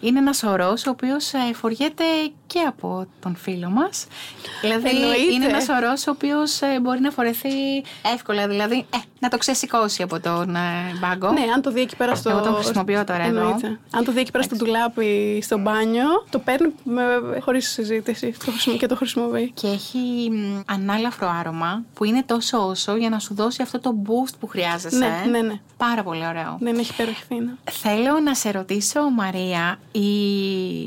είναι 0.00 0.18
ένας 0.18 0.42
ορός 0.42 0.86
ο 0.86 0.90
οποίος 0.90 1.32
ε, 1.32 1.52
φοριέται 1.54 2.04
και 2.46 2.60
από 2.60 3.06
τον 3.20 3.36
φίλο 3.36 3.68
μας. 3.70 4.06
Δηλαδή 4.60 4.88
Εννοείται. 4.88 5.32
είναι 5.32 5.44
ένας 5.44 5.68
ορός 5.68 6.06
ο 6.06 6.10
οποίος 6.10 6.60
ε, 6.60 6.80
μπορεί 6.80 7.00
να 7.00 7.10
φορεθεί 7.10 7.48
εύκολα, 8.14 8.48
δηλαδή 8.48 8.76
ε, 8.94 8.98
να 9.18 9.28
το 9.28 9.38
ξεσηκώσει 9.38 10.02
από 10.02 10.20
τον 10.20 10.56
ε, 10.56 10.60
μπάγκο. 11.00 11.32
Ναι, 11.32 11.40
αν 11.54 11.62
το 11.62 11.70
δει 11.70 11.80
εκεί 11.80 11.96
πέρα 11.96 12.14
στο. 12.14 12.30
Εγώ 12.30 12.40
το 12.40 12.52
χρησιμοποιώ 12.52 13.04
τώρα 13.04 13.22
εδώ. 13.24 13.38
Εννοείται. 13.40 13.78
Αν 13.90 14.04
το 14.04 14.12
δει 14.12 14.20
εκεί 14.20 14.30
πέρα 14.30 14.44
στο 14.44 14.56
ντουλάπι 14.56 15.40
στο 15.42 15.58
μπάνιο, 15.58 16.24
το 16.30 16.38
παίρνει 16.38 16.72
χωρίς 17.40 17.68
συζήτηση 17.68 18.34
το 18.44 18.50
χρησιμο- 18.50 18.76
και 18.78 18.86
το 18.86 18.96
χρησιμοποιεί. 18.96 19.50
Και 19.54 19.66
έχει 19.66 20.28
μ, 20.30 20.60
ανάλαφρο 20.66 21.28
άρωμα 21.40 21.82
που 21.94 22.04
είναι 22.04 22.22
τόσο 22.22 22.68
όσο 22.68 22.96
για 22.96 23.08
να 23.08 23.18
σου 23.18 23.34
δώσει 23.34 23.62
αυτό 23.62 23.80
το 23.80 23.94
boost 24.06 24.34
που 24.40 24.46
χρειάζεσαι. 24.46 24.96
Ναι, 24.98 25.22
ναι, 25.30 25.40
ναι. 25.40 25.60
Πάρα 25.76 26.02
πολύ 26.02 26.26
ωραίο. 26.26 26.56
Δεν 26.60 26.78
έχει 26.78 26.92
υπέροχη 26.92 27.22
φίνα. 27.28 27.56
Θέλω 27.70 28.20
να 28.20 28.34
σε 28.34 28.50
ρωτήσω, 28.50 29.10
Μαρία, 29.10 29.78
οι 29.92 30.08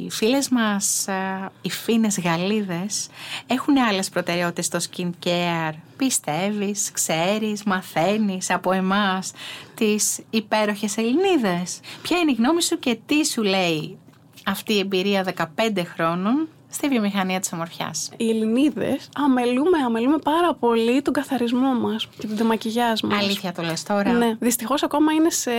φίλες 0.09 0.49
μας, 0.49 1.07
ε, 1.07 1.49
οι 1.61 1.69
φίνες 1.71 2.19
γαλίδες, 2.19 3.07
έχουν 3.47 3.77
άλλες 3.77 4.09
προτεραιότητες 4.09 4.65
στο 4.65 4.79
skincare; 4.79 5.73
Πιστεύεις, 6.05 6.91
ξέρεις, 6.91 7.63
μαθαίνεις 7.63 8.49
από 8.49 8.71
εμάς 8.71 9.31
τις 9.75 10.19
υπέροχες 10.29 10.97
Ελληνίδες; 10.97 11.79
Ποια 12.01 12.17
είναι 12.17 12.31
η 12.31 12.33
γνώμη 12.33 12.61
σου 12.63 12.79
και 12.79 12.97
τι 13.05 13.25
σου 13.25 13.43
λέει 13.43 13.97
αυτή 14.45 14.73
η 14.73 14.79
εμπειρία 14.79 15.23
15 15.23 15.83
χρόνων 15.93 16.47
στη 16.69 16.87
βιομηχανία 16.87 17.39
της 17.39 17.53
ομορφιάς; 17.53 18.09
Οι 18.17 18.29
Ελληνίδες 18.29 19.09
αμελούμε, 19.15 19.77
αμελούμε 19.85 20.17
πάρα 20.17 20.53
πολύ 20.53 21.01
τον 21.01 21.13
καθαρισμό 21.13 21.73
μας 21.73 22.07
και 22.19 22.27
τον 22.27 22.37
τεμακιγιάζ 22.37 23.01
μας. 23.01 23.23
Αλήθεια 23.23 23.51
το 23.51 23.61
λες 23.61 23.83
τώρα; 23.83 24.11
Ναι. 24.11 24.35
Δυστυχώς 24.39 24.83
ακόμα 24.83 25.11
είναι 25.13 25.29
σε. 25.29 25.51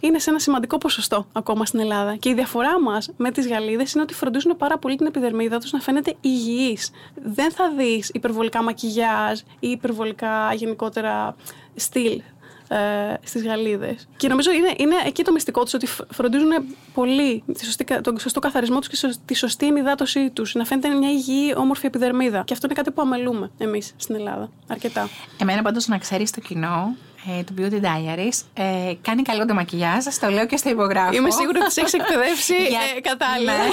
Είναι 0.00 0.18
σε 0.18 0.30
ένα 0.30 0.38
σημαντικό 0.38 0.78
ποσοστό 0.78 1.26
ακόμα 1.32 1.64
στην 1.66 1.80
Ελλάδα. 1.80 2.16
Και 2.16 2.28
η 2.28 2.34
διαφορά 2.34 2.80
μας 2.80 3.10
με 3.16 3.30
τις 3.30 3.48
Γαλλίδε 3.48 3.84
είναι 3.94 4.02
ότι 4.02 4.14
φροντίζουν 4.14 4.56
πάρα 4.56 4.78
πολύ 4.78 4.96
την 4.96 5.06
επιδερμίδα 5.06 5.58
τους 5.58 5.72
να 5.72 5.80
φαίνεται 5.80 6.14
υγιής. 6.20 6.90
Δεν 7.24 7.50
θα 7.52 7.72
δεις 7.76 8.08
υπερβολικά 8.08 8.62
μακιγιάζ 8.62 9.38
ή 9.60 9.68
υπερβολικά 9.68 10.54
γενικότερα 10.54 11.36
στυλ 11.74 12.20
ε, 12.68 13.14
στις 13.22 13.42
Γαλλίδες. 13.44 14.08
Και 14.16 14.28
νομίζω 14.28 14.50
είναι, 14.50 14.74
είναι 14.76 14.94
εκεί 15.06 15.22
το 15.24 15.32
μυστικό 15.32 15.62
τους 15.62 15.74
ότι 15.74 15.86
φ- 15.86 16.12
φροντίζουν 16.12 16.50
πολύ 16.94 17.42
τη 17.58 17.64
σωστή, 17.64 17.84
κα- 17.84 18.00
τον 18.00 18.18
σωστό 18.18 18.40
καθαρισμό 18.40 18.78
τους 18.78 18.88
και 18.88 18.96
σω- 18.96 19.14
τη 19.24 19.34
σωστή 19.34 19.66
ενυδάτωσή 19.66 20.30
τους. 20.30 20.54
Να 20.54 20.64
φαίνεται 20.64 20.88
μια 20.88 21.10
υγιή, 21.10 21.54
όμορφη 21.56 21.86
επιδερμίδα. 21.86 22.42
Και 22.46 22.52
αυτό 22.52 22.66
είναι 22.66 22.74
κάτι 22.74 22.90
που 22.90 23.02
αμελούμε 23.02 23.50
εμείς 23.58 23.92
στην 23.96 24.14
Ελλάδα. 24.14 24.50
Αρκετά. 24.68 25.08
Εμένα 25.38 25.62
πάντως 25.62 25.86
να 25.88 25.98
ξέρεις 25.98 26.30
το 26.30 26.40
κοινό 26.40 26.96
ε, 27.38 27.42
του 27.42 27.54
Beauty 27.58 27.80
Diaries 27.84 28.40
ε, 28.54 28.92
κάνει 29.02 29.22
καλό 29.22 29.44
το 29.46 29.54
μακιγιάζ, 29.54 30.04
το 30.20 30.28
λέω 30.30 30.46
και 30.46 30.56
στο 30.56 30.68
υπογράφο. 30.68 31.12
Είμαι 31.16 31.30
σίγουρη 31.30 31.58
ότι 31.58 31.72
σε 31.72 31.80
έχεις 31.80 31.92
εκπαιδεύσει 31.92 32.54
Για- 32.68 32.80
ε, 32.96 33.00
κατάλληλα. 33.00 33.52
Ναι. 33.52 33.64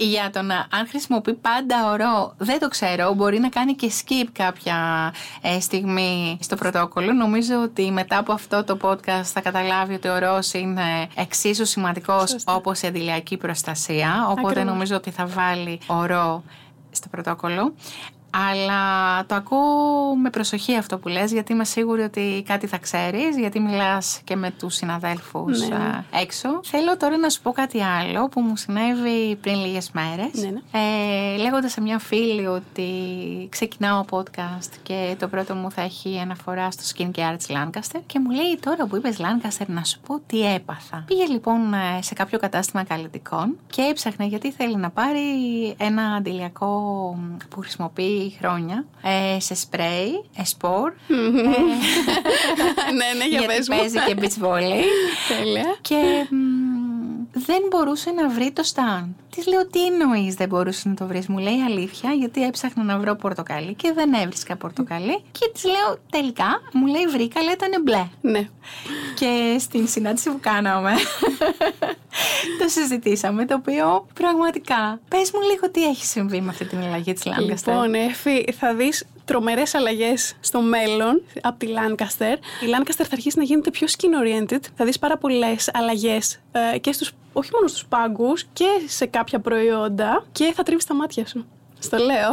ε, 0.00 0.04
για 0.04 0.30
το 0.32 0.42
να 0.42 0.54
αν 0.70 0.88
χρησιμοποιεί 0.88 1.34
πάντα 1.34 1.90
ορό, 1.90 2.34
δεν 2.38 2.58
το 2.58 2.68
ξέρω, 2.68 3.14
μπορεί 3.14 3.38
να 3.38 3.48
κάνει 3.48 3.74
και 3.74 3.90
skip 4.00 4.26
κάποια 4.32 4.76
ε, 5.42 5.60
στιγμή 5.60 6.38
στο 6.42 6.56
πρωτόκολλο. 6.56 7.12
Νομίζω 7.12 7.62
ότι 7.62 7.90
μετά 7.90 8.18
από 8.18 8.32
αυτό 8.32 8.64
το 8.64 8.78
podcast 8.82 9.22
θα 9.24 9.40
καταλάβει 9.40 9.94
ότι 9.94 10.08
ο 10.08 10.14
ορός 10.14 10.52
είναι 10.52 11.08
εξίσου 11.14 11.66
σημαντικός 11.66 12.30
Σωστά. 12.30 12.54
όπως 12.54 12.80
η 12.82 12.86
αντιλιακή 12.86 13.36
προστασία. 13.36 14.26
Οπότε 14.30 14.48
Ακριβώς. 14.48 14.64
νομίζω 14.72 14.96
ότι 14.96 15.10
θα 15.10 15.26
βάλει 15.26 15.78
ορό 15.86 16.42
στο 16.90 17.08
πρωτόκολλο. 17.08 17.74
Αλλά 18.50 19.24
το 19.26 19.34
ακούω 19.34 20.16
με 20.22 20.30
προσοχή 20.30 20.76
αυτό 20.76 20.98
που 20.98 21.08
λες, 21.08 21.32
γιατί 21.32 21.52
είμαι 21.52 21.64
σίγουρη 21.64 22.02
ότι 22.02 22.42
κάτι 22.46 22.66
θα 22.66 22.78
ξέρεις, 22.78 23.36
γιατί 23.38 23.60
μιλάς 23.60 24.20
και 24.24 24.36
με 24.36 24.50
τους 24.50 24.74
συναδέλφους 24.74 25.60
Ναι, 25.60 25.66
ναι. 25.66 25.74
α, 25.74 26.04
έξω. 26.20 26.48
Θέλω 26.62 26.96
τώρα 26.96 27.16
να 27.16 27.28
σου 27.28 27.42
πω 27.42 27.52
κάτι 27.52 27.82
άλλο 27.82 28.28
που 28.28 28.40
μου 28.40 28.56
συνέβη 28.56 29.36
πριν 29.40 29.54
λίγες 29.54 29.90
μέρες. 29.90 30.30
Ναι, 30.32 30.48
ναι. 30.48 30.60
Ε, 31.34 31.36
λέγοντας 31.36 31.72
σε 31.72 31.80
μια 31.80 31.98
φίλη 31.98 32.46
ότι 32.46 32.88
ξεκινάω 33.48 34.04
podcast 34.10 34.70
και 34.82 35.16
το 35.18 35.28
πρώτο 35.28 35.54
μου 35.54 35.70
θα 35.70 35.82
έχει 35.82 36.18
αναφορά 36.18 36.70
στο 36.70 36.82
skincare 36.94 37.34
της 37.36 37.46
Lancaster 37.50 38.00
και 38.06 38.18
μου 38.20 38.30
λέει 38.30 38.58
τώρα 38.60 38.86
που 38.86 38.96
είπες 38.96 39.16
Lancaster 39.18 39.66
να 39.66 39.84
σου 39.84 40.00
πω 40.06 40.20
τι 40.26 40.54
έπαθα. 40.54 41.04
Πήγε 41.06 41.24
λοιπόν 41.26 41.74
ε, 41.74 42.02
σε 42.02 42.14
κάποιο 42.14 42.38
κατάστημα 42.38 42.84
καλλιτικών 42.84 43.56
και 43.66 43.82
έψαχνε 43.82 44.26
γιατί 44.26 44.52
θέλει 44.52 44.76
να 44.76 44.90
πάρει 44.90 45.20
ένα 45.76 46.02
αντιλιακό 46.02 46.66
μ, 47.18 47.36
που 47.48 47.60
χρησιμοποιεί 47.60 48.25
χρόνια 48.38 48.84
ε, 49.02 49.40
σε 49.40 49.54
σπρέι, 49.54 50.24
εσπορ, 50.36 50.92
ναι, 52.98 53.08
ναι, 53.18 53.24
για 53.28 53.38
γιατί 53.40 53.46
πες 53.46 53.68
μου. 53.68 53.76
παίζει 53.76 53.98
και 54.06 54.16
beach 54.20 54.44
volley. 54.46 54.82
Τέλεια. 55.28 55.76
Και 55.80 56.26
μ, 56.30 56.36
δεν 57.46 57.62
μπορούσε 57.70 58.10
να 58.10 58.28
βρει 58.28 58.50
το 58.50 58.62
σταν. 58.62 59.16
Της 59.30 59.46
λέω, 59.46 59.66
Τι 59.66 59.86
εννοείς 59.86 60.34
δεν 60.34 60.48
μπορούσες 60.48 60.84
να 60.84 60.94
το 60.94 61.06
βρεις. 61.06 61.26
Μου 61.26 61.38
λέει 61.38 61.62
αλήθεια, 61.62 62.12
γιατί 62.12 62.44
έψαχνα 62.44 62.82
να 62.82 62.98
βρω 62.98 63.14
πορτοκαλί 63.14 63.74
και 63.74 63.92
δεν 63.92 64.12
έβρισκα 64.12 64.56
πορτοκαλί. 64.56 65.22
Και 65.32 65.50
της 65.52 65.64
λέω, 65.64 65.98
Τελικά, 66.10 66.60
μου 66.72 66.86
λέει 66.86 67.06
βρήκα, 67.06 67.40
αλλά 67.40 67.52
ήταν 67.52 67.82
μπλε. 67.82 68.06
Ναι. 68.20 68.48
Και 69.14 69.56
στην 69.58 69.88
συνάντηση 69.88 70.30
που 70.30 70.38
κάναμε, 70.40 70.92
το 72.60 72.68
συζητήσαμε, 72.68 73.44
το 73.46 73.54
οποίο 73.54 74.06
πραγματικά. 74.14 75.00
Πες 75.08 75.30
μου 75.32 75.40
λίγο 75.40 75.70
τι 75.70 75.84
έχει 75.84 76.04
συμβεί 76.04 76.40
με 76.40 76.50
αυτή 76.50 76.64
την 76.64 76.78
αλλαγή 76.78 77.12
της 77.12 77.22
Lancaster. 77.26 77.72
Λοιπόν, 77.72 77.94
Εφη, 77.94 78.52
θα 78.58 78.74
δεις 78.74 79.04
τρομερές 79.26 79.74
αλλαγές 79.74 80.36
στο 80.40 80.60
μέλλον 80.60 81.22
από 81.42 81.58
τη 81.58 81.66
Lancaster. 81.66 82.34
Η 82.64 82.66
Lancaster 82.66 83.04
θα 83.04 83.08
αρχίσει 83.12 83.38
να 83.38 83.44
γίνεται 83.44 83.70
πιο 83.70 83.86
skin 83.90 84.24
oriented. 84.24 84.60
Θα 84.76 84.84
δεις 84.84 84.98
πάρα 84.98 85.16
πολλές 85.18 85.70
αλλαγές 85.72 86.40
ε, 86.74 86.78
και 86.78 86.92
στους, 86.92 87.12
όχι 87.32 87.50
μόνο 87.52 87.66
στους 87.66 87.86
πάγκους 87.86 88.44
και 88.52 88.66
σε 88.86 89.06
κάποια 89.06 89.40
προϊόντα 89.40 90.26
και 90.32 90.52
θα 90.54 90.62
τρίβεις 90.62 90.84
τα 90.84 90.94
μάτια 90.94 91.26
σου. 91.26 91.46
Στο 91.86 91.96
λέω. 91.96 92.30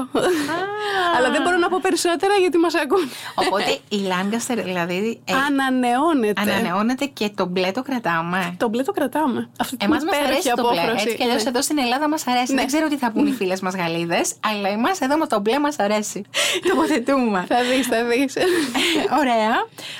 Αλλά 1.17 1.29
δεν 1.31 1.41
μπορώ 1.41 1.57
να 1.57 1.69
πω 1.69 1.77
περισσότερα 1.81 2.33
γιατί 2.43 2.57
μας 2.57 2.75
ακούν. 2.75 3.09
Οπότε 3.35 3.71
η 3.89 3.99
Lancaster 4.11 4.57
δηλαδή. 4.63 5.21
ε, 5.25 5.33
Ανανεώνεται. 5.47 6.41
Ανανεώνεται 6.41 7.05
και 7.05 7.29
το 7.35 7.45
μπλε 7.45 7.71
το 7.71 7.81
κρατάμε. 7.81 8.55
Το 8.57 8.67
μπλε 8.69 8.83
το 8.83 8.91
κρατάμε. 8.91 9.49
Αυτή 9.59 9.77
την 9.77 9.87
Εμάς 9.91 10.03
μας 10.03 10.13
υπέροχη 10.13 10.31
αρέσει 10.31 10.51
το 10.55 10.61
μπλε. 10.69 10.79
απόφραση. 10.81 11.03
Έτσι 11.03 11.15
κι 11.17 11.23
αλλιώς 11.23 11.43
Ναι. 11.43 11.49
εδώ 11.49 11.61
στην 11.61 11.77
Ελλάδα 11.77 12.07
μας 12.09 12.27
αρέσει. 12.27 12.51
Ναι. 12.53 12.57
Δεν 12.59 12.67
ξέρω 12.67 12.87
τι 12.87 12.97
θα 12.97 13.11
πούν 13.11 13.27
οι 13.27 13.31
φίλες 13.31 13.61
μας 13.61 13.75
Γαλλίδες, 13.75 14.33
αλλά 14.51 14.69
εμάς 14.69 14.99
εδώ 14.99 15.17
με 15.17 15.27
το 15.27 15.39
μπλε 15.39 15.59
μας 15.59 15.79
αρέσει. 15.79 16.21
Τοποθετούμε. 16.69 17.45
Θα 17.47 17.55
δεις, 17.71 17.87
θα 17.87 18.03
δεις. 18.03 18.33
Ωραία. 19.21 19.51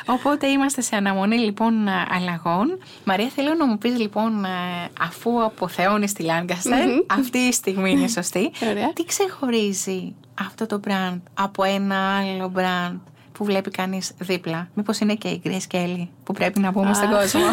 Οπότε 0.06 0.48
είμαστε 0.48 0.82
σε 0.82 0.96
αναμονή 0.96 1.38
λοιπόν 1.38 1.88
αλλαγών. 2.18 2.80
Μαρία, 3.04 3.30
θέλω 3.36 3.54
να 3.54 3.66
μου 3.66 3.78
πεις 3.78 3.98
λοιπόν, 4.00 4.46
ε, 4.46 4.50
αφού 5.02 5.44
αποθεώνεις 5.44 6.13
τη 6.13 6.26
Lancaster, 6.28 6.88
αυτή 7.20 7.38
η 7.38 7.52
στιγμή 7.52 7.92
είναι 7.92 8.08
σωστή. 8.08 8.52
Ωραία. 8.70 8.94
τι 8.94 9.06
ξεχωρίζει 9.06 9.42
αυτό 10.39 10.65
το 10.65 10.79
brand 10.88 11.19
από 11.34 11.63
ένα 11.63 12.17
άλλο 12.17 12.51
brand 12.56 12.99
που 13.32 13.43
βλέπει 13.43 13.71
κανείς 13.71 14.12
δίπλα; 14.19 14.67
Μήπως 14.73 14.99
είναι 14.99 15.15
και 15.15 15.27
η 15.27 15.41
Grace 15.45 15.75
Kelly 15.75 16.08
που 16.23 16.34
πρέπει 16.34 16.60
να 16.60 16.71
πούμε 16.71 16.93
στον 16.93 17.13
Α. 17.13 17.19
κόσμο; 17.19 17.41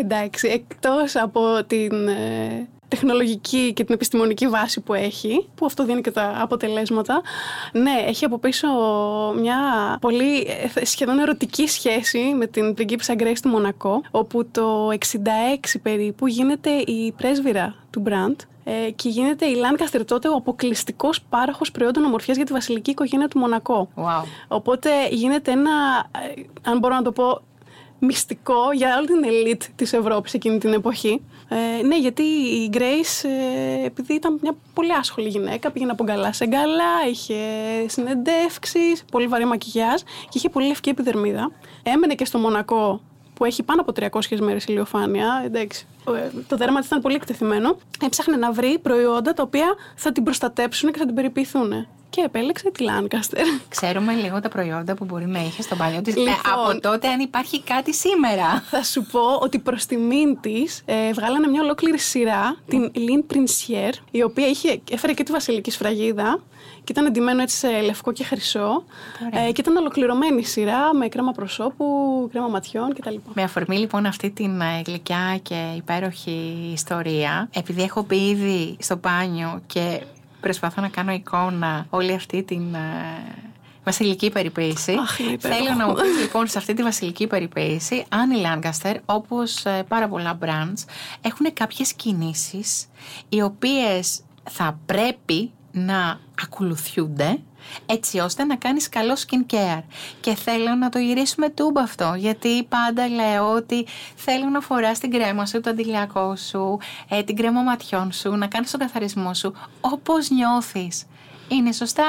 Εντάξει, 0.00 0.48
εκτός 0.48 1.16
από 1.16 1.64
την 1.66 2.08
ε, 2.08 2.68
τεχνολογική 2.88 3.72
και 3.72 3.84
την 3.84 3.94
επιστημονική 3.94 4.48
βάση 4.48 4.80
που 4.80 4.94
έχει, 4.94 5.48
που 5.54 5.66
αυτό 5.66 5.84
δίνει 5.84 6.00
και 6.00 6.10
τα 6.10 6.36
αποτελέσματα, 6.40 7.22
ναι, 7.72 8.04
έχει 8.06 8.24
από 8.24 8.38
πίσω 8.38 8.68
μια 9.40 9.58
πολύ 10.00 10.38
ε, 10.74 10.84
σχεδόν 10.84 11.18
ερωτική 11.18 11.68
σχέση 11.68 12.18
με 12.18 12.46
την 12.46 12.74
πριγκίπισσα 12.74 13.14
Grace 13.18 13.38
του 13.42 13.48
Μονακό, 13.48 14.02
όπου 14.10 14.46
το 14.50 14.88
66 14.88 14.94
περίπου 15.82 16.26
γίνεται 16.26 16.70
η 16.70 17.12
πρέσβυρα 17.12 17.74
του 17.90 18.02
brand 18.06 18.36
ε, 18.64 18.90
και 18.90 19.08
γίνεται 19.08 19.46
η 19.46 19.54
Lancaster 19.54 20.00
τότε 20.06 20.28
ο 20.28 20.34
αποκλειστικός 20.34 21.22
πάροχος 21.22 21.70
προϊόντων 21.70 22.04
ομορφιάς 22.04 22.36
για 22.36 22.46
τη 22.46 22.52
βασιλική 22.52 22.90
οικογένεια 22.90 23.28
του 23.28 23.38
Μονακό. 23.38 23.88
wow. 23.96 24.24
Οπότε 24.48 24.90
γίνεται 25.10 25.50
ένα, 25.50 25.70
ε, 26.36 26.42
αν 26.70 26.78
μπορώ 26.78 26.94
να 26.94 27.02
το 27.02 27.12
πω, 27.12 27.40
μυστικό 27.98 28.72
για 28.72 28.96
όλη 28.98 29.06
την 29.06 29.24
ελίτ 29.24 29.62
της 29.76 29.92
Ευρώπης 29.92 30.34
εκείνη 30.34 30.58
την 30.58 30.72
εποχή. 30.72 31.22
Ε, 31.48 31.82
ναι, 31.82 31.98
γιατί 31.98 32.22
η 32.22 32.70
Grace, 32.72 33.28
ε, 33.82 33.84
επειδή 33.84 34.14
ήταν 34.14 34.38
μια 34.42 34.56
πολύ 34.74 34.92
άσχολη 34.92 35.28
γυναίκα, 35.28 35.70
πήγαινε 35.70 35.90
από 35.90 36.04
γκαλά 36.04 36.32
σε 36.32 36.46
γκαλά, 36.46 37.06
είχε 37.10 37.34
συνεντεύξεις, 37.86 39.04
πολύ 39.10 39.26
βαρύ 39.26 39.44
μακιγιάζ 39.44 40.00
και 40.00 40.32
είχε 40.32 40.48
πολύ 40.48 40.66
λευκή 40.66 40.88
επιδερμίδα. 40.88 41.50
Έμενε 41.82 42.14
και 42.14 42.24
στο 42.24 42.38
Μονακό 42.38 43.00
που 43.34 43.44
έχει 43.44 43.62
πάνω 43.62 43.80
από 43.80 43.92
300 44.20 44.38
μέρες 44.40 44.64
ηλιοφάνεια, 44.64 45.42
εντάξει. 45.44 45.86
Ε, 46.08 46.30
Το 46.48 46.56
δέρμα 46.56 46.78
της 46.78 46.86
ήταν 46.86 47.00
πολύ 47.00 47.14
εκτεθειμένο. 47.14 47.76
Έψαχνε 48.04 48.36
να 48.36 48.52
βρει 48.52 48.78
προϊόντα 48.78 49.32
τα 49.32 49.42
οποία 49.42 49.74
θα 49.94 50.12
την 50.12 50.22
προστατέψουν 50.22 50.92
και 50.92 50.98
θα 50.98 51.06
την 51.06 51.14
περιποιηθούν. 51.14 51.86
Και 52.10 52.20
επέλεξε 52.24 52.70
τη 52.70 52.84
Lancaster. 52.88 53.38
Ξέρουμε 53.68 54.12
λίγο 54.12 54.40
τα 54.40 54.48
προϊόντα 54.48 54.94
που 54.94 55.04
μπορεί 55.04 55.26
να 55.26 55.40
είχε 55.40 55.62
στο 55.62 55.76
παλιό 55.76 56.02
της. 56.02 56.16
Λοιπόν. 56.16 56.34
από 56.52 56.80
τότε 56.80 57.08
αν 57.08 57.20
υπάρχει 57.20 57.62
κάτι 57.62 57.94
σήμερα. 57.94 58.62
Θα 58.70 58.82
σου 58.82 59.06
πω 59.12 59.20
ότι 59.40 59.58
προς 59.58 59.86
τιμήν 59.86 60.40
της 60.40 60.82
ε, 60.84 61.12
βγάλανε 61.12 61.46
μια 61.46 61.62
ολόκληρη 61.62 61.98
σειρά, 61.98 62.56
την 62.68 62.92
Lynn 62.94 63.34
Princière, 63.34 63.94
η 64.10 64.22
οποία 64.22 64.46
είχε, 64.46 64.80
έφερε 64.90 65.12
και 65.12 65.22
τη 65.22 65.32
βασιλική 65.32 65.70
σφραγίδα 65.70 66.40
και 66.84 66.92
ήταν 66.92 67.06
εντυμένο 67.06 67.42
έτσι 67.42 67.56
σε 67.56 67.68
λευκό 67.80 68.12
και 68.12 68.24
χρυσό. 68.24 68.84
Ωραία. 69.26 69.46
Ε, 69.46 69.52
και 69.52 69.60
ήταν 69.60 69.76
ολοκληρωμένη 69.76 70.44
σειρά 70.44 70.94
με 70.94 71.08
κρέμα 71.08 71.32
προσώπου, 71.32 71.84
κρέμα 72.32 72.48
ματιών 72.48 72.94
κτλ. 72.94 73.14
Με 73.34 73.42
αφορμή 73.42 73.78
λοιπόν 73.78 74.06
αυτή 74.06 74.30
την 74.30 74.60
ε, 74.60 74.82
γλυκιά 74.86 75.38
και 75.42 75.72
υπέροχη 75.76 76.70
ιστορία, 76.72 77.48
επειδή 77.52 77.82
έχω 77.82 78.02
μπει 78.02 78.28
ήδη 78.28 78.76
στο 78.80 78.96
μπάνιο 78.96 79.62
και 79.66 80.00
προσπαθώ 80.40 80.80
να 80.80 80.88
κάνω 80.88 81.12
εικόνα 81.12 81.86
όλη 81.90 82.12
αυτή 82.12 82.42
την 82.42 82.74
ε, 82.74 82.78
βασιλική 83.84 84.30
περιποίηση, 84.30 84.92
Αχ, 84.92 85.18
είναι 85.18 85.32
υπέροχο. 85.32 85.62
θέλω 85.64 85.76
να 85.76 85.86
μου 85.86 85.94
πεις 85.94 86.20
λοιπόν 86.20 86.46
σε 86.46 86.58
αυτή 86.58 86.74
τη 86.74 86.82
βασιλική 86.82 87.26
περιποίηση 87.26 88.04
αν 88.08 88.30
η 88.30 88.42
Lancaster, 88.44 88.94
όπως 89.04 89.64
ε, 89.64 89.84
πάρα 89.88 90.08
πολλά 90.08 90.38
brands, 90.42 90.84
έχουν 91.20 91.52
κάποιες 91.52 91.92
κινήσεις 91.92 92.86
οι 93.28 93.42
οποίες 93.42 94.20
θα 94.50 94.78
πρέπει 94.86 95.50
να 95.74 96.20
ακολουθούνται 96.42 97.38
έτσι 97.86 98.18
ώστε 98.18 98.44
να 98.44 98.56
κάνεις 98.56 98.88
καλό 98.88 99.16
skin 99.16 99.54
care. 99.54 99.82
Και 100.20 100.34
θέλω 100.34 100.74
να 100.74 100.88
το 100.88 100.98
γυρίσουμε 100.98 101.48
τούμπα 101.48 101.80
αυτό, 101.80 102.14
γιατί 102.16 102.62
πάντα 102.64 103.08
λέω 103.08 103.52
ότι 103.52 103.86
θέλω 104.14 104.48
να 104.48 104.60
φοράς 104.60 104.98
την 104.98 105.10
κρέμα 105.10 105.46
σου, 105.46 105.60
το 105.60 105.70
αντιλιακό 105.70 106.36
σου, 106.36 106.78
ε, 107.08 107.22
την 107.22 107.36
κρέμα 107.36 107.60
ματιών 107.60 108.12
σου, 108.12 108.36
να 108.36 108.46
κάνεις 108.46 108.70
τον 108.70 108.80
καθαρισμό 108.80 109.34
σου 109.34 109.54
όπως 109.80 110.30
νιώθεις. 110.30 111.06
Είναι 111.48 111.72
σωστά 111.72 112.04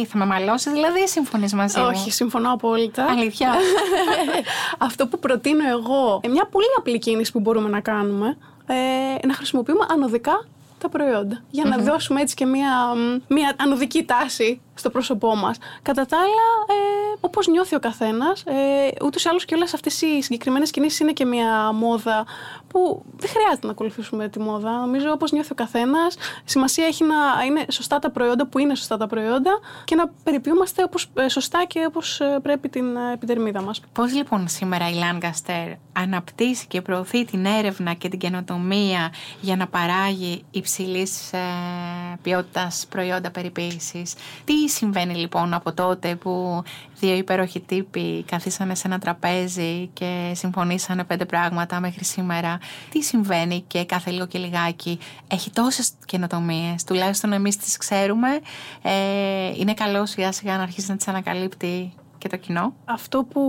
ή 0.00 0.04
θα 0.04 0.18
με 0.18 0.26
μαλώσεις, 0.26 0.72
δηλαδή 0.72 1.00
ή 1.00 1.08
συμφωνείς 1.08 1.54
μαζί 1.54 1.80
μου; 1.80 1.86
Όχι, 1.86 2.10
συμφωνώ 2.10 2.52
απόλυτα. 2.52 3.04
Αλήθεια; 3.04 3.54
Αυτό 4.78 5.06
που 5.06 5.18
προτείνω 5.18 5.68
εγώ, 5.68 6.20
ε, 6.22 6.28
μια 6.28 6.48
πολύ 6.50 6.66
απλή 6.78 6.98
κίνηση 6.98 7.32
που 7.32 7.40
μπορούμε 7.40 7.68
να 7.68 7.80
κάνουμε, 7.80 8.36
ε, 8.66 9.26
να 9.26 9.34
χρησιμοποιούμε 9.34 9.86
ανωδικά 9.90 10.46
τα 10.78 10.88
προϊόντα. 10.88 11.42
Για 11.50 11.64
να 11.64 11.78
δώσουμε 11.78 12.20
έτσι 12.20 12.34
και 12.34 12.46
μια, 12.46 12.94
μ, 12.94 13.34
μια 13.34 13.54
ανωδική 13.58 14.04
τάση 14.04 14.60
στο 14.78 14.90
πρόσωπό 14.90 15.36
μας. 15.36 15.58
Κατά 15.82 16.06
τα 16.06 16.16
άλλα, 16.16 16.78
ε, 16.80 17.16
όπως 17.20 17.46
νιώθει 17.46 17.74
ο 17.74 17.78
καθένας, 17.78 18.42
ε, 18.42 19.04
ούτως 19.04 19.24
ή 19.24 19.28
άλλως 19.28 19.44
και 19.44 19.54
όλες 19.54 19.74
αυτές 19.74 20.02
οι 20.02 20.22
συγκεκριμένες 20.22 20.70
κινήσεις 20.70 20.98
είναι 20.98 21.12
και 21.12 21.24
μια 21.24 21.72
μόδα 21.72 22.26
που 22.68 23.02
δεν 23.16 23.30
χρειάζεται 23.30 23.66
να 23.66 23.72
ακολουθήσουμε 23.72 24.28
τη 24.28 24.38
μόδα. 24.38 24.70
Νομίζω 24.70 25.10
όπως 25.10 25.32
νιώθει 25.32 25.52
ο 25.52 25.54
καθένας, 25.54 26.16
σημασία 26.44 26.86
έχει 26.86 27.04
να 27.04 27.44
είναι 27.46 27.64
σωστά 27.70 27.98
τα 27.98 28.10
προϊόντα 28.10 28.46
που 28.46 28.58
είναι 28.58 28.74
σωστά 28.74 28.96
τα 28.96 29.06
προϊόντα 29.06 29.58
και 29.84 29.94
να 29.94 30.08
περιποιούμαστε 30.24 30.82
όπως, 30.82 31.10
ε, 31.14 31.28
σωστά 31.28 31.64
και 31.68 31.84
όπως 31.88 32.20
ε, 32.20 32.38
πρέπει 32.42 32.68
την 32.68 32.96
ε, 32.96 33.12
επιδερμίδα 33.12 33.62
μας. 33.62 33.80
Πώς 33.92 34.14
λοιπόν 34.14 34.48
σήμερα 34.48 34.88
η 34.88 34.94
Lancaster 34.94 35.74
αναπτύσσει 35.92 36.66
και 36.66 36.82
προωθεί 36.82 37.24
την 37.24 37.44
έρευνα 37.44 37.92
και 37.94 38.08
την 38.08 38.18
καινοτομία 38.18 39.12
για 39.40 39.56
να 39.56 39.66
παράγει 39.66 40.44
υψηλής 40.50 41.32
ε, 41.32 41.38
ποιότητας 42.22 42.86
προϊόντα 42.88 43.30
περιποίησης. 43.30 44.14
Τι 44.44 44.68
συμβαίνει 44.68 45.14
λοιπόν 45.14 45.54
από 45.54 45.72
τότε 45.72 46.14
που 46.14 46.62
δύο 46.98 47.14
υπέροχοι 47.16 47.60
τύποι 47.60 48.22
καθίσανε 48.22 48.74
σε 48.74 48.86
ένα 48.86 48.98
τραπέζι 48.98 49.90
και 49.92 50.32
συμφωνήσανε 50.34 51.04
πέντε 51.04 51.24
πράγματα 51.24 51.80
μέχρι 51.80 52.04
σήμερα; 52.04 52.58
Τι 52.90 53.02
συμβαίνει 53.02 53.64
και 53.66 53.84
κάθε 53.84 54.10
λίγο 54.10 54.26
και 54.26 54.38
λιγάκι 54.38 54.98
έχει 55.28 55.50
τόσες 55.50 55.92
καινοτομίες, 56.04 56.84
τουλάχιστον 56.84 57.32
εμείς 57.32 57.56
τις 57.56 57.76
ξέρουμε. 57.76 58.40
Ε, 58.82 59.52
είναι 59.56 59.74
καλός 59.74 60.10
σιγά 60.10 60.32
σιγά 60.32 60.56
να 60.56 60.62
αρχίσει 60.62 60.90
να 60.90 60.96
τις 60.96 61.08
ανακαλύπτει 61.08 61.92
και 62.28 62.36
το 62.36 62.42
κοινό. 62.42 62.74
Αυτό 62.84 63.24
που, 63.24 63.40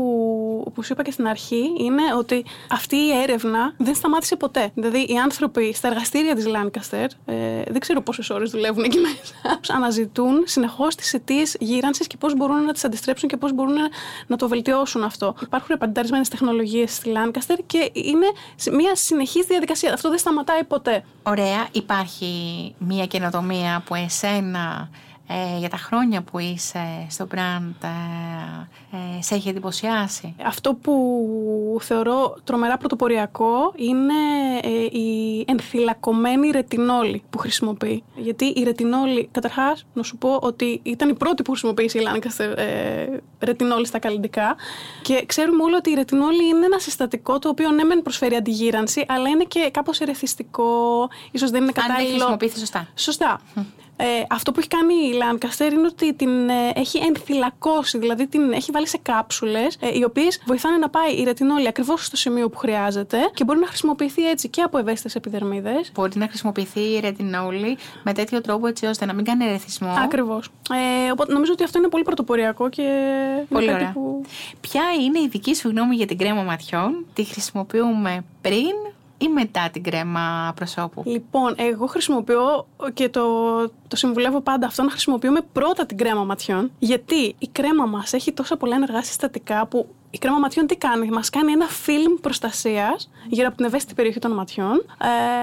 που 0.74 0.84
σου 0.84 0.94
είπα 0.94 1.04
και 1.04 1.12
στην 1.12 1.28
αρχή 1.28 1.74
είναι 1.80 2.02
ότι 2.18 2.46
αυτή 2.72 2.96
η 2.96 3.12
έρευνα 3.24 3.74
δεν 3.78 3.96
σταμάτησε 3.96 4.36
ποτέ. 4.36 4.72
Δηλαδή, 4.74 5.00
οι 5.10 5.18
άνθρωποι 5.24 5.74
στα 5.74 5.88
εργαστήρια 5.88 6.36
της 6.36 6.46
Lancaster, 6.48 7.06
ε, 7.26 7.36
δεν 7.68 7.80
ξέρω 7.80 8.02
πόσες 8.02 8.30
ώρες 8.30 8.50
δουλεύουν 8.52 8.84
εκεί 8.84 8.98
μέσα, 9.00 9.60
αναζητούν 9.78 10.44
συνεχώς 10.46 10.96
τις 10.96 11.14
αιτίες 11.14 11.56
γύρανσης 11.60 12.08
και 12.08 12.18
πώς 12.18 12.36
μπορούν 12.36 12.64
να 12.66 12.74
τις 12.74 12.84
αντιστρέψουν 12.84 13.30
και 13.30 13.38
πώς 13.38 13.54
μπορούν 13.54 13.76
να 14.28 14.36
το 14.38 14.48
βελτιώσουν 14.48 15.04
αυτό. 15.04 15.36
Υπάρχουν 15.42 15.76
επανταρισμένε 15.76 16.26
τεχνολογίες 16.26 16.94
στη 16.96 17.12
Lancaster 17.16 17.58
και 17.66 17.92
είναι 17.94 18.26
σε- 18.56 18.72
μια 18.72 18.96
συνεχής 18.96 19.46
διαδικασία. 19.46 19.94
Αυτό 19.94 20.10
δεν 20.10 20.18
σταματάει 20.18 20.64
ποτέ. 20.64 21.04
Ωραία, 21.24 21.68
υπάρχει 21.72 22.36
μια 22.78 23.06
καινοτομία 23.06 23.84
που 23.86 23.96
εσένα 23.96 24.90
ε, 25.28 25.58
για 25.60 25.70
τα 25.70 25.78
χρόνια 25.78 26.22
που 26.22 26.40
είσαι 26.40 27.06
στο 27.10 27.28
brand 27.36 27.74
ε, 27.82 28.98
ε, 28.98 29.22
σε 29.22 29.36
έχει 29.36 29.50
εντυπωσιάσει; 29.50 30.36
Αυτό 30.46 30.74
που 30.74 31.78
θεωρώ 31.82 32.38
τρομερά 32.44 32.78
πρωτοποριακό 32.78 33.74
είναι 33.76 34.14
ε, 34.62 34.98
η 34.98 35.44
ενθυλακωμένη 35.48 36.50
ρετινόλη 36.50 37.24
που 37.30 37.38
χρησιμοποιεί. 37.38 38.04
Γιατί 38.16 38.46
η 38.46 38.64
ρετινόλη, 38.64 39.30
καταρχάς, 39.32 39.86
να 39.94 40.04
σου 40.04 40.18
πω 40.18 40.40
ότι 40.42 40.80
ήταν 40.84 41.10
η 41.10 41.14
πρώτη 41.14 41.42
που 41.42 41.52
χρησιμοποίησε 41.52 42.00
η 42.00 42.08
Lancaster 42.14 42.58
ε, 42.58 43.06
ρετινόλη 43.40 43.86
στα 43.86 44.00
καλλιτικά 44.00 44.56
και 45.02 45.24
ξέρουμε 45.26 45.64
όλοι 45.64 45.76
ότι 45.76 45.92
η 45.92 45.94
ρετινόλη 45.94 46.48
είναι 46.48 46.66
ένα 46.66 46.80
συστατικό 46.80 47.40
το 47.40 47.50
οποίο 47.50 47.72
ναι 47.72 47.84
μεν 47.84 48.02
προσφέρει 48.02 48.36
αντιγύρανση 48.36 49.06
αλλά 49.08 49.30
είναι 49.30 49.44
και 49.44 49.70
κάπως 49.74 50.00
ερεθιστικό, 50.00 50.70
ίσως 51.32 51.50
δεν 51.50 51.62
είναι 51.62 51.72
Αν 51.76 51.82
δεν 51.82 51.88
κατάλληλο. 51.88 52.16
χρησιμοποιηθεί 52.16 52.60
σωστά. 52.60 52.88
Σωστά. 52.96 53.42
Ε, 54.00 54.06
αυτό 54.30 54.52
που 54.52 54.60
έχει 54.60 54.68
κάνει 54.68 54.94
η 54.94 55.14
Lancaster 55.22 55.72
είναι 55.72 55.88
ότι 55.88 56.14
την 56.14 56.50
ε, 56.50 56.72
έχει 56.76 56.98
ενθυλακώσει, 56.98 57.98
δηλαδή 57.98 58.28
την 58.28 58.52
έχει 58.52 58.72
βάλει 58.72 58.88
σε 58.88 58.98
κάψουλες, 59.02 59.78
ε, 59.80 59.98
οι 59.98 60.04
οποίες 60.04 60.42
βοηθάνε 60.46 60.78
να 60.78 60.90
πάει 60.90 61.14
η 61.14 61.24
ρετινόλη 61.24 61.68
ακριβώς 61.68 62.06
στο 62.06 62.16
σημείο 62.16 62.50
που 62.50 62.58
χρειάζεται 62.58 63.18
και 63.34 63.44
μπορεί 63.44 63.60
να 63.60 63.68
χρησιμοποιηθεί 63.68 64.30
έτσι 64.30 64.50
και 64.50 64.62
από 64.62 64.78
ευαίσθητες 64.78 65.16
επιδερμίδες. 65.16 65.92
Μπορεί 65.94 66.12
να 66.16 66.28
χρησιμοποιηθεί 66.28 66.80
η 66.80 67.00
ρετινόλη 67.00 67.78
με 68.04 68.14
τέτοιο 68.14 68.42
τρόπο 68.42 68.68
έτσι 68.68 68.86
ώστε 68.86 69.06
να 69.06 69.14
μην 69.14 69.26
κάνει 69.26 69.46
ερεθισμό. 69.46 69.94
Ακριβώς. 70.04 70.50
Ε, 71.08 71.12
οπότε 71.12 71.34
νομίζω 71.34 71.52
ότι 71.52 71.64
αυτό 71.64 71.78
είναι 71.78 71.88
πολύ 71.88 72.04
πρωτοποριακό 72.04 72.70
και. 72.70 72.84
Πολύ 73.50 73.64
είναι 73.64 73.74
κάτι 73.74 73.84
ωραία. 73.84 73.94
Που... 73.94 74.22
Ποια 74.62 74.84
είναι 75.06 75.20
η 75.20 75.28
δική 75.28 75.56
σου 75.56 75.70
γνώμη 75.70 75.96
για 75.96 76.06
την 76.06 76.18
κρέμα 76.18 76.42
ματιών, 76.42 77.06
τη 77.14 77.24
χρησιμοποιούμε 77.24 78.24
πριν 78.42 78.96
ή 79.18 79.28
μετά 79.28 79.70
την 79.70 79.84
κρέμα 79.84 80.54
προσώπου; 80.56 81.04
Λοιπόν, 81.06 81.54
εγώ 81.58 81.86
χρησιμοποιώ 81.86 82.68
και 82.94 83.10
το, 83.10 83.24
το 83.88 83.96
συμβουλεύω 83.96 84.42
πάντα 84.42 84.68
αυτό 84.68 84.84
να 84.84 84.90
χρησιμοποιούμε 84.90 85.42
πρώτα 85.54 85.86
την 85.86 85.98
κρέμα 85.98 86.24
ματιών. 86.24 86.72
Γιατί 86.80 87.36
η 87.40 87.48
κρέμα 87.52 87.86
μας 87.86 88.14
έχει 88.14 88.32
τόσα 88.32 88.58
πολλά 88.58 88.76
ενεργά 88.76 89.04
συστατικά 89.04 89.66
που 89.66 89.88
η 90.18 90.20
κρέμα 90.20 90.38
ματιών 90.38 90.68
τι 90.68 90.76
κάνει, 90.76 91.10
μας 91.10 91.30
κάνει 91.30 91.52
ένα 91.52 91.66
φιλμ 91.66 92.14
προστασίας 92.22 93.10
γύρω 93.28 93.48
από 93.48 93.58
την 93.58 93.66
ευαίσθητη 93.66 93.94
περιοχή 93.94 94.20
των 94.20 94.32
ματιών 94.32 94.86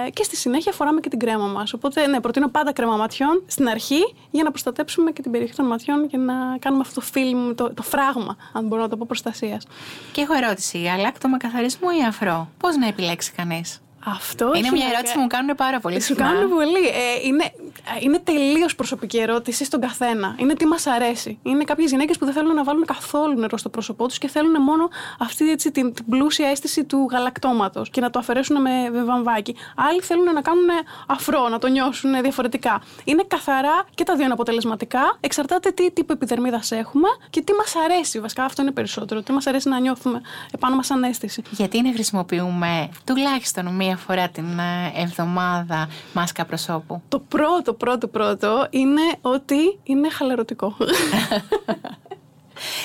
ε, 0.07 0.11
και 0.11 0.23
στη 0.23 0.37
συνέχεια 0.37 0.73
φοράμε 0.73 1.01
και 1.01 1.09
την 1.09 1.19
κρέμα 1.19 1.47
μας. 1.47 1.73
Οπότε, 1.73 2.07
ναι, 2.07 2.21
προτείνω 2.21 2.49
πάντα 2.49 2.73
κρέμα 2.73 2.97
ματιών 2.97 3.43
στην 3.47 3.69
αρχή 3.69 4.15
για 4.31 4.43
να 4.43 4.51
προστατέψουμε 4.51 5.11
και 5.11 5.23
την 5.23 5.31
περιοχή 5.31 5.55
των 5.55 5.67
ματιών 5.67 6.09
και 6.09 6.17
να 6.17 6.35
κάνουμε 6.59 6.83
αυτό 6.87 7.01
το 7.01 7.07
φιλμ, 7.07 7.55
το, 7.55 7.75
το 7.75 7.83
φράγμα, 7.83 8.37
αν 8.53 8.67
μπορώ 8.67 8.83
να 8.83 8.89
το 8.89 8.97
πω, 8.97 9.05
προστασίας. 9.07 9.67
Και 10.13 10.21
έχω 10.21 10.35
ερώτηση. 10.35 10.87
Αλάκτομα 10.89 11.37
καθαρισμού 11.37 11.89
ή 11.91 12.05
αφρό; 12.07 12.49
Πώς 12.59 12.77
να 12.77 12.87
επιλέξει 12.87 13.33
κανείς; 13.33 13.81
Αυτό 14.07 14.45
Είναι 14.47 14.59
έχει 14.59 14.71
μια 14.71 14.85
να 14.87 14.91
ερώτηση 14.91 15.13
κα- 15.13 15.15
που 15.15 15.21
μου 15.21 15.27
κάνουν 15.27 15.55
πάρα 15.57 15.81
πολύ 15.81 16.01
Σου 16.01 16.07
συχνά. 16.07 16.25
κάνουν 16.27 16.51
πολύ. 16.51 16.87
Ε, 16.87 17.27
είναι 17.27 17.53
είναι 18.01 18.19
τελείως 18.19 18.75
προσωπική 18.75 19.19
ερώτηση 19.19 19.65
στον 19.65 19.81
καθένα. 19.81 20.35
Είναι 20.39 20.55
τι 20.55 20.67
μας 20.67 20.87
αρέσει. 20.87 21.39
Είναι 21.43 21.65
κάποιες 21.65 21.91
γυναίκες 21.91 22.19
που 22.19 22.25
δεν 22.25 22.35
θέλουν 22.35 22.55
να 22.55 22.65
βάλουν 22.65 22.85
καθόλου 22.85 23.39
νερό 23.39 23.57
στο 23.57 23.69
πρόσωπό 23.69 24.07
τους 24.09 24.19
και 24.19 24.29
θέλουν 24.29 24.63
μόνο 24.63 24.89
αυτή 25.19 25.51
έτσι, 25.51 25.71
την, 25.71 25.95
την 25.95 26.05
πλούσια 26.09 26.49
αίσθηση 26.49 26.85
του 26.85 27.09
γαλακτώματος 27.11 27.91
και 27.91 28.01
να 28.01 28.11
το 28.11 28.19
αφαιρέσουν 28.19 28.61
με, 28.61 28.91
με 28.93 29.05
βαμβάκι. 29.05 29.57
Άλλοι 29.77 30.01
θέλουν 30.01 30.25
να 30.25 30.41
κάνουν 30.41 30.69
αφρό, 31.07 31.49
να 31.49 31.59
το 31.59 31.67
νιώσουν 31.67 32.23
διαφορετικά. 32.23 32.83
Είναι 33.05 33.25
καθαρά 33.29 33.85
και 33.95 34.05
τα 34.05 34.15
δύο 34.15 34.25
είναι 34.25 34.33
αποτελεσματικά. 34.33 35.17
Εξαρτάται 35.21 35.71
τι 35.71 35.91
τύπο 35.91 36.13
επιδερμίδας 36.13 36.71
έχουμε 36.71 37.09
και 37.31 37.43
τι 37.43 37.53
μας 37.53 37.75
αρέσει. 37.85 38.21
Βασικά 38.21 38.45
αυτό 38.45 38.63
είναι 38.63 38.71
περισσότερο. 38.71 39.23
Τι 39.23 39.33
μας 39.33 39.47
αρέσει 39.47 39.69
να 39.69 39.81
νιώθουμε 39.81 40.21
επάνω 40.55 40.77
μας 40.77 40.87
σαν 40.87 41.03
αίσθηση. 41.03 41.43
Γιατί 41.51 41.83
να 41.83 41.93
χρησιμοποιούμε 41.93 42.89
τουλάχιστον 43.05 43.75
μία 43.75 43.97
φορά 43.97 44.29
την 44.29 44.59
ε, 44.59 45.03
εβδομάδα 45.03 45.89
μάσκα 46.13 46.45
προσώπου; 46.45 47.03
Το 47.09 47.19
πρώτο, 47.19 47.64
πρώτο, 47.73 48.09
πρώτο 48.09 48.67
είναι 48.71 49.03
ότι 49.21 49.79
είναι 49.83 50.11
χαλαρωτικό. 50.11 50.77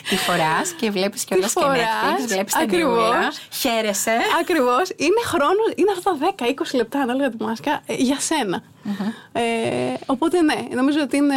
Τη 0.10 0.16
φοράς 0.16 0.72
και 0.72 0.92
βλέπεις 0.92 1.24
κιόλας 1.24 1.54
και 1.54 1.62
φοράς, 1.62 1.80
Netflix, 1.80 2.28
βλέπεις 2.28 2.54
την 2.54 2.62
ακριβώς. 2.62 3.10
ταινία. 3.10 3.32
Χαίρεσαι. 3.52 4.18
Ακριβώς. 4.42 4.90
Είναι 4.96 5.22
χρόνος, 5.26 5.72
είναι 5.76 5.92
αυτά 5.92 6.18
τα 6.36 6.46
10-20 6.72 6.76
λεπτά 6.76 7.00
ανάλογα 7.00 7.30
τη 7.30 7.44
μάσκα 7.44 7.82
ε, 7.86 7.94
για 7.94 8.20
σένα. 8.20 8.64
Ε, 9.32 9.42
οπότε 10.06 10.42
ναι, 10.42 10.76
νομίζω 10.76 11.00
ότι 11.02 11.18
είναι 11.18 11.36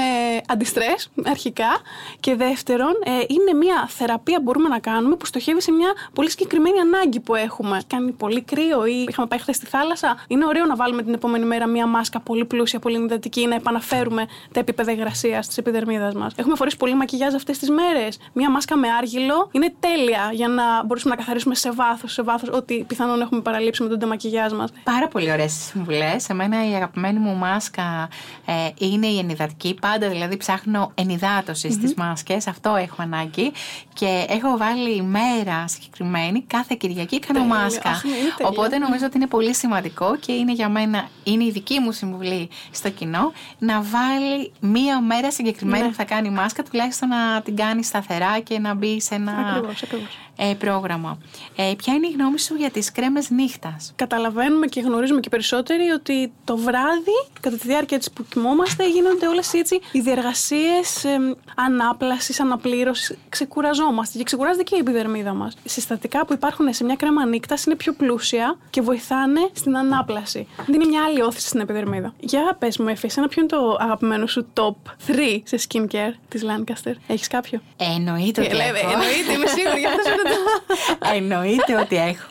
αντιστρέ 0.48 0.94
αρχικά. 1.24 1.80
Και 2.20 2.34
δεύτερον, 2.34 2.92
ε, 3.04 3.10
είναι 3.10 3.58
μια 3.58 3.86
θεραπεία 3.88 4.36
που 4.36 4.42
μπορούμε 4.42 4.68
να 4.68 4.78
κάνουμε 4.78 5.16
που 5.16 5.26
στοχεύει 5.26 5.62
σε 5.62 5.72
μια 5.72 5.92
πολύ 6.12 6.30
συγκεκριμένη 6.30 6.78
ανάγκη 6.78 7.20
που 7.20 7.34
έχουμε. 7.34 7.80
Κάνει 7.86 8.12
πολύ 8.12 8.42
κρύο 8.42 8.86
ή 8.86 9.04
είχαμε 9.08 9.28
πάει 9.28 9.38
χθες 9.38 9.56
στη 9.56 9.66
θάλασσα. 9.66 10.16
Είναι 10.28 10.46
ωραίο 10.46 10.64
να 10.64 10.76
βάλουμε 10.76 11.02
την 11.02 11.14
επόμενη 11.14 11.44
μέρα 11.44 11.66
μια 11.66 11.86
μάσκα 11.86 12.20
πολύ 12.20 12.44
πλούσια, 12.44 12.78
πολύ 12.78 12.96
ενυδατική, 12.96 13.46
να 13.46 13.54
επαναφέρουμε 13.54 14.26
τα 14.52 14.60
επίπεδα 14.60 14.92
υγρασίας 14.92 15.46
της 15.46 15.56
επιδερμίδας 15.56 16.14
μας. 16.14 16.32
Έχουμε 16.36 16.56
φορέσει 16.56 16.76
πολύ 16.76 16.94
μακιγιάζ 16.94 17.34
αυτές 17.34 17.58
τις 17.58 17.70
μέρες. 17.70 18.18
Μια 18.32 18.50
μάσκα 18.50 18.76
με 18.76 18.88
άργυλο 18.98 19.48
είναι 19.52 19.74
τέλεια 19.80 20.30
για 20.32 20.48
να 20.48 20.84
μπορέσουμε 20.84 21.14
να 21.14 21.20
καθαρίσουμε 21.20 21.54
σε 21.54 21.70
βάθος, 21.70 22.12
σε 22.12 22.22
βάθος 22.22 22.48
ό,τι 22.48 22.84
πιθανόν 22.84 23.20
έχουμε 23.20 23.40
παραλείψει 23.40 23.82
με 23.82 23.88
τον 23.88 23.98
ντεμακιγιάζ 23.98 24.52
μας. 24.52 24.70
Πάρα 24.84 25.08
πολύ 25.08 25.32
ωραίες 25.32 25.52
συμβουλές. 25.52 26.28
Εμένα 26.28 26.70
η 26.70 26.74
αγαπημένη 26.74 27.18
μου 27.18 27.36
μάσκα 27.46 28.08
ε, 28.44 28.52
είναι 28.78 29.06
η 29.06 29.18
ενυδατική. 29.18 29.74
Πάντα 29.80 30.08
δηλαδή 30.08 30.36
ψάχνω 30.36 30.90
ενυδάτωση 30.94 31.72
στις 31.72 31.94
μάσκες. 31.94 32.46
Αυτό 32.46 32.74
έχω 32.74 32.96
ανάγκη. 32.98 33.52
Και 33.94 34.24
έχω 34.28 34.56
βάλει 34.56 34.94
ημέρα 34.96 35.68
συγκεκριμένη 35.68 36.42
κάθε 36.42 36.74
Κυριακή 36.78 37.18
κάνω 37.18 37.38
Τέλεια. 37.40 37.54
μάσκα. 37.54 37.90
Αχ, 37.90 38.04
ναι, 38.04 38.10
είναι 38.10 38.32
τέλεια. 38.36 38.52
Οπότε 38.52 38.78
νομίζω 38.78 39.04
ότι 39.06 39.16
είναι 39.16 39.26
πολύ 39.26 39.54
σημαντικό 39.54 40.16
και 40.16 40.32
είναι 40.32 40.52
για 40.52 40.68
μένα, 40.68 41.08
είναι 41.24 41.44
η 41.44 41.50
δική 41.50 41.78
μου 41.80 41.92
συμβουλή 41.92 42.48
στο 42.70 42.90
κοινό 42.90 43.32
να 43.58 43.82
βάλει 43.82 44.52
μία 44.60 45.00
μέρα 45.00 45.30
συγκεκριμένη 45.32 45.82
Ναι. 45.82 45.88
που 45.88 45.94
θα 45.94 46.04
κάνει 46.04 46.30
μάσκα, 46.30 46.62
τουλάχιστον 46.62 47.08
να 47.08 47.42
την 47.42 47.56
κάνει 47.56 47.84
σταθερά 47.84 48.40
και 48.40 48.58
να 48.58 48.74
μπει 48.74 49.00
σε 49.00 49.14
ένα 49.14 49.32
Ακριβώς, 49.32 49.82
ακριβώς. 49.82 50.18
Ε, 50.50 50.54
πρόγραμμα. 50.54 51.18
Ε, 51.56 51.72
ποια 51.76 51.94
είναι 51.94 52.06
η 52.06 52.10
γνώμη 52.10 52.38
σου 52.40 52.54
για 52.54 52.70
τις 52.70 52.92
κρέμες 52.92 53.30
νύχτας; 53.30 53.92
Καταλαβαίνουμε 53.96 54.66
και 54.66 54.80
γνωρίζουμε 54.80 55.20
και 55.20 55.28
περισσότεροι 55.28 55.88
ότι 55.90 56.32
το 56.44 56.56
βράδυ, 56.56 57.18
κατά 57.40 57.56
τη 57.56 57.66
διάρκεια 57.66 57.98
της 57.98 58.10
που 58.10 58.24
κοιμόμαστε, 58.30 58.88
γίνονται 58.88 59.26
όλες 59.26 59.52
έτσι 59.52 59.80
οι 59.92 60.00
διεργασίες 60.00 61.04
ε, 61.04 61.18
ανάπλασης, 61.54 62.40
αναπλήρωσης. 62.40 63.16
Ξεκουραζόμαστε 63.28 64.18
και 64.18 64.24
ξεκουράζεται 64.24 64.62
και 64.62 64.74
η 64.76 64.78
επιδερμίδα 64.78 65.32
μας. 65.34 65.56
Οι 65.62 65.68
συστατικά 65.68 66.24
που 66.26 66.32
υπάρχουν 66.32 66.72
σε 66.72 66.84
μια 66.84 66.96
κρέμα 66.96 67.26
νύχτας 67.26 67.64
είναι 67.64 67.74
πιο 67.76 67.92
πλούσια 67.92 68.58
και 68.70 68.80
βοηθάνε 68.80 69.40
στην 69.52 69.76
ανάπλαση. 69.76 70.46
Δίνει 70.66 70.86
μια 70.86 71.04
άλλη 71.04 71.22
όθηση 71.22 71.46
στην 71.46 71.60
επιδερμίδα. 71.60 72.14
Για 72.20 72.56
πες 72.58 72.78
μου, 72.78 72.88
Εφη, 72.88 73.06
εσένα 73.06 73.28
ποιο 73.28 73.42
είναι 73.42 73.50
το 73.50 73.76
αγαπημένο 73.80 74.26
σου 74.26 74.46
top 74.54 74.74
3 75.06 75.12
σε 75.44 75.58
skincare 75.68 76.14
της 76.28 76.42
Lancaster; 76.44 76.92
Έχεις 77.06 77.28
κάποιο; 77.28 77.60
Ε, 77.76 77.84
εννοείται 77.84 78.40
ότι 78.40 78.50
Ε, 78.50 78.54
λέμε, 78.54 78.78
έχω. 78.78 78.90
εννοείται, 78.90 79.32
είμαι 79.32 79.46
σίγουρη, 79.46 79.78
γι' 79.80 79.86
αυτό 79.86 80.02
σου 80.08 80.16
ρωτάω. 80.16 80.31
Εννοείται 81.16 81.76
ότι 81.80 81.96
έχω. 81.96 82.28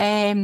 Ε, 0.00 0.34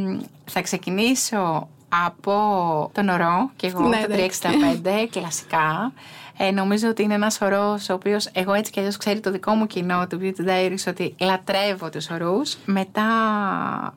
θα 0.45 0.63
ξεκινήσω 0.63 1.69
από 2.07 2.91
τον 2.95 3.09
ορό 3.09 3.51
και 3.57 3.67
εγώ 3.67 3.89
Ναι, 3.89 4.05
το 4.07 4.13
εντάξει. 4.13 4.41
365 4.85 5.07
κλασικά. 5.11 5.93
Ε, 6.37 6.51
νομίζω 6.51 6.89
ότι 6.89 7.03
είναι 7.03 7.15
ένας 7.15 7.41
ορός 7.41 7.89
ο 7.89 7.93
οποίος 7.93 8.27
εγώ 8.33 8.53
έτσι 8.53 8.73
κι 8.73 8.79
αλλιώς 8.79 8.97
ξέρει 8.97 9.21
το 9.21 9.31
δικό 9.31 9.55
μου 9.55 9.67
κοινό 9.67 10.07
του 10.07 10.19
Beauty 10.23 10.49
Diaries 10.49 10.85
ότι 10.89 11.15
λατρεύω 11.21 11.91
τους 11.91 12.11
ορούς. 12.11 12.57
Μετά 12.65 13.05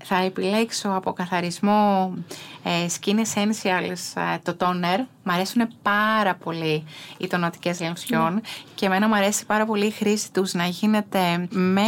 θα 0.04 0.16
επιλέξω 0.16 0.90
από 0.90 1.14
καθαρισμό 1.14 2.14
ε, 2.16 2.55
Skin 2.70 3.16
Essentials 3.16 4.22
ε, 4.34 4.38
το 4.44 4.56
toner. 4.60 5.00
Μ' 5.28 5.32
αρέσουν 5.32 5.68
πάρα 5.82 6.36
πολύ 6.36 6.84
οι 7.18 7.28
τονωτικές 7.28 7.80
λεμψιών 7.82 8.42
και 8.76 8.86
εμένα 8.86 9.08
μου 9.08 9.16
αρέσει 9.16 9.46
πάρα 9.46 9.66
πολύ 9.66 9.86
η 9.86 9.92
χρήση 9.92 10.32
τους 10.32 10.54
να 10.54 10.66
γίνεται 10.66 11.48
με 11.50 11.82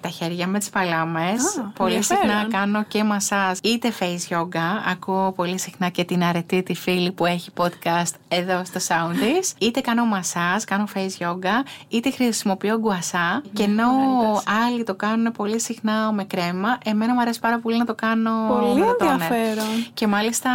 τα 0.00 0.08
χέρια, 0.08 0.46
με 0.46 0.58
τις 0.58 0.70
παλάμες. 0.70 1.58
Α, 1.58 1.62
πολύ 1.76 2.02
συχνά 2.02 2.18
ενδιαφέρον. 2.22 2.50
κάνω 2.50 2.84
και 2.84 3.04
μασάζ 3.04 3.58
είτε 3.62 3.92
face 4.00 4.34
yoga. 4.36 4.90
Ακούω 4.90 5.32
πολύ 5.32 5.58
συχνά 5.58 5.88
και 5.88 6.04
την 6.04 6.22
αρετή 6.24 6.62
τη 6.62 6.74
φίλη 6.74 7.12
που 7.12 7.26
έχει 7.26 7.50
podcast 7.56 8.12
εδώ 8.28 8.62
στο 8.64 8.80
sound 8.88 9.14
της. 9.18 9.54
Είτε 9.66 9.80
κάνω 9.80 10.04
μασάζ, 10.04 10.62
κάνω 10.64 10.84
face 10.94 11.24
yoga, 11.26 11.64
είτε 11.88 12.10
χρησιμοποιώ 12.10 12.78
γκουασά. 12.78 13.42
Και 13.52 13.62
ενώ 13.62 13.84
ωραία, 14.18 14.42
άλλοι 14.66 14.84
το 14.84 14.94
κάνουν 14.94 15.32
πολύ 15.32 15.60
συχνά 15.60 16.12
με 16.12 16.24
κρέμα, 16.24 16.78
εμένα 16.84 17.14
μου 17.14 17.20
αρέσει 17.20 17.40
πάρα 17.40 17.58
πολύ 17.58 17.78
να 17.78 17.84
το 17.84 17.94
κάνω 17.94 18.30
Πολύ 18.60 18.80
με 18.80 18.86
το 18.86 18.96
toner. 19.06 19.10
ενδιαφέρον. 19.10 19.86
Και 20.18 20.24
μάλιστα 20.24 20.50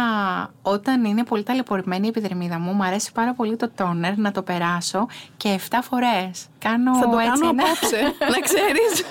όταν 0.62 1.04
είναι 1.04 1.24
πολύ 1.24 1.42
ταλαιπωρημένη 1.42 2.06
η 2.06 2.08
επιδερμίδα 2.08 2.58
μου, 2.58 2.72
μου 2.72 2.84
αρέσει 2.84 3.12
πάρα 3.12 3.34
πολύ 3.34 3.56
το 3.56 3.70
toner 3.78 4.12
να 4.16 4.32
το 4.32 4.42
περάσω 4.42 5.06
και 5.36 5.58
7 5.70 5.78
φορές. 5.82 6.46
Κάνω 6.58 6.94
Θα 6.94 7.08
το 7.08 7.18
έτσι 7.18 7.30
κάνω 7.40 7.48
ένα- 7.48 7.62
απόψε, 7.62 8.00
να 8.34 8.40
ξέρεις. 8.40 9.04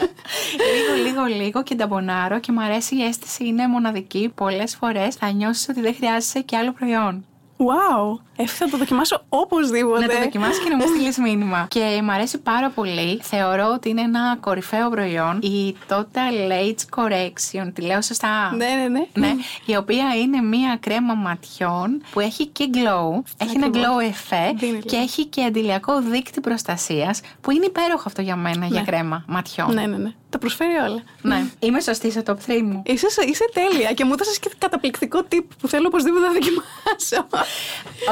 λίγο, 0.73 1.03
λίγο, 1.03 1.23
λίγο 1.43 1.63
και 1.63 1.75
ταμπονάρω 1.75 2.39
και 2.39 2.51
μου 2.51 2.61
αρέσει 2.61 2.95
η 2.95 3.03
αίσθηση 3.03 3.45
είναι 3.47 3.67
μοναδική. 3.67 4.31
Πολλές 4.35 4.75
φορές 4.75 5.15
θα 5.15 5.31
νιώσεις 5.31 5.69
ότι 5.69 5.81
δεν 5.81 5.95
χρειάζεσαι 5.95 6.39
και 6.39 6.57
άλλο 6.57 6.71
προϊόν. 6.71 7.25
Wow! 7.67 8.19
Εφ, 8.35 8.51
θα 8.57 8.69
το 8.69 8.77
δοκιμάσω 8.77 9.21
οπωσδήποτε. 9.29 10.05
Να 10.05 10.13
το 10.13 10.19
δοκιμάσεις 10.19 10.63
και 10.63 10.69
να 10.69 10.75
μου 10.75 10.83
στείλεις 10.87 11.17
μήνυμα. 11.17 11.65
Και 11.69 11.99
μου 12.03 12.11
αρέσει 12.11 12.37
πάρα 12.37 12.69
πολύ. 12.69 13.19
Θεωρώ 13.21 13.71
ότι 13.73 13.89
είναι 13.89 14.01
ένα 14.01 14.37
κορυφαίο 14.39 14.89
προϊόν. 14.89 15.39
Η 15.41 15.75
Total 15.89 16.51
Age 16.51 16.99
Correction. 17.01 17.71
Τη 17.73 17.81
λέω 17.81 18.01
σωστά; 18.01 18.55
Ναι, 18.55 18.65
ναι, 18.65 18.87
ναι. 18.87 19.07
Ναι, 19.27 19.33
η 19.65 19.75
οποία 19.75 20.15
είναι 20.21 20.41
μία 20.41 20.77
κρέμα 20.79 21.13
ματιών 21.13 22.01
που 22.11 22.19
έχει 22.19 22.45
και 22.45 22.69
glow, 22.73 23.21
έχει 23.37 23.55
ένα 23.55 23.65
Ακριβώς. 23.65 23.87
glow 23.87 24.09
effect 24.11 24.55
Δίνει 24.57 24.79
και 24.79 24.97
glow. 24.97 25.01
έχει 25.01 25.25
και 25.25 25.43
αντιλιακό 25.43 26.01
δίκτυ 26.01 26.41
προστασίας 26.41 27.21
που 27.41 27.51
είναι 27.51 27.65
υπέροχο 27.65 28.03
αυτό 28.05 28.21
για 28.21 28.35
μένα, 28.35 28.65
για 28.65 28.81
κρέμα 28.81 29.23
ματιών. 29.27 29.73
Ναι, 29.73 29.85
ναι, 29.85 29.97
ναι. 29.97 30.11
Τα 30.33 30.39
προσφέρει 30.39 30.75
όλα. 30.75 31.03
Ναι. 31.21 31.45
Είμαι 31.59 31.81
σωστή 31.81 32.11
στο 32.11 32.21
top 32.25 32.51
3 32.51 32.61
μου. 32.61 32.83
Είσαι, 32.85 33.07
είσαι 33.27 33.49
τέλεια 33.53 33.93
και 33.93 34.05
μου 34.05 34.13
έδωσε 34.13 34.39
και 34.39 34.51
καταπληκτικό 34.57 35.21
tip 35.31 35.43
που 35.61 35.67
θέλω 35.67 35.87
οπωσδήποτε 35.87 36.25
να 36.25 36.31
δοκιμάσω. 36.31 37.27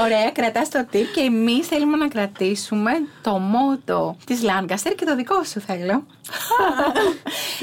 Ωραία, 0.04 0.32
κρατάς 0.32 0.70
το 0.70 0.86
tip 0.94 1.06
και 1.16 1.22
εμείς 1.22 1.68
θέλουμε 1.68 1.98
να 1.98 2.08
κρατήσουμε 2.08 2.92
το 3.22 3.32
μότο 3.32 4.18
της 4.26 4.42
Lancaster 4.44 4.94
και 4.98 5.06
το 5.06 5.16
δικό 5.16 5.44
σου 5.44 5.60
θέλω. 5.60 6.06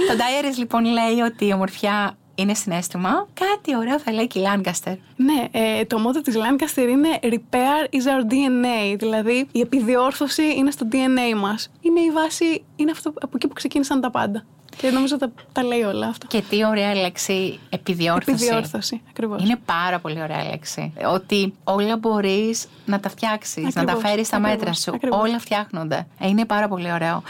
το 0.08 0.14
Diaries 0.16 0.56
λοιπόν 0.56 0.84
λέει 0.84 1.20
ότι 1.20 1.46
η 1.46 1.52
ομορφιά 1.52 2.17
είναι 2.38 2.54
συνέστημα, 2.54 3.26
κάτι 3.34 3.76
ωραίο 3.76 4.00
θα 4.00 4.12
λέει 4.12 4.26
και 4.26 4.38
η 4.38 4.42
Lancaster. 4.46 4.96
Ναι, 5.16 5.44
ε, 5.50 5.84
το 5.84 5.98
μότο 5.98 6.20
της 6.20 6.34
Lancaster 6.36 6.88
είναι 6.88 7.18
Repair 7.22 7.94
is 7.94 8.06
our 8.06 8.32
DNA, 8.32 8.96
δηλαδή 8.98 9.48
η 9.52 9.60
επιδιόρθωση 9.60 10.42
είναι 10.56 10.70
στο 10.70 10.86
DNA 10.92 11.38
μας. 11.38 11.70
Είναι 11.80 12.00
η 12.00 12.10
βάση, 12.10 12.64
είναι 12.76 12.90
αυτό 12.90 13.12
από 13.20 13.32
εκεί 13.34 13.46
που 13.46 13.54
ξεκίνησαν 13.54 14.00
τα 14.00 14.10
πάντα. 14.10 14.44
Και 14.76 14.90
νομίζω 14.90 15.18
τα, 15.18 15.32
τα 15.52 15.62
λέει 15.64 15.82
όλα 15.82 16.06
αυτά. 16.06 16.26
Και 16.26 16.42
τι 16.48 16.66
ωραία 16.66 16.94
λέξη 16.94 17.58
επιδιόρθωση. 17.68 18.30
Επιδιόρθωση, 18.30 19.00
ακριβώς. 19.08 19.42
Είναι 19.42 19.56
πάρα 19.64 19.98
πολύ 19.98 20.22
ωραία 20.22 20.44
λέξη. 20.44 20.92
Ότι 21.12 21.54
όλα 21.64 21.96
μπορείς 21.96 22.66
να 22.86 23.00
τα 23.00 23.08
φτιάξεις, 23.08 23.74
να 23.74 23.84
τα 23.84 23.96
φέρεις 23.96 24.26
στα 24.26 24.38
μέτρα 24.38 24.72
σου. 24.72 24.92
Ακριβώς. 24.94 25.20
Όλα 25.20 25.38
φτιάχνονται. 25.38 26.06
Ε, 26.18 26.28
Είναι 26.28 26.44
πάρα 26.44 26.68
πολύ 26.68 26.92
ωραίο. 26.92 27.22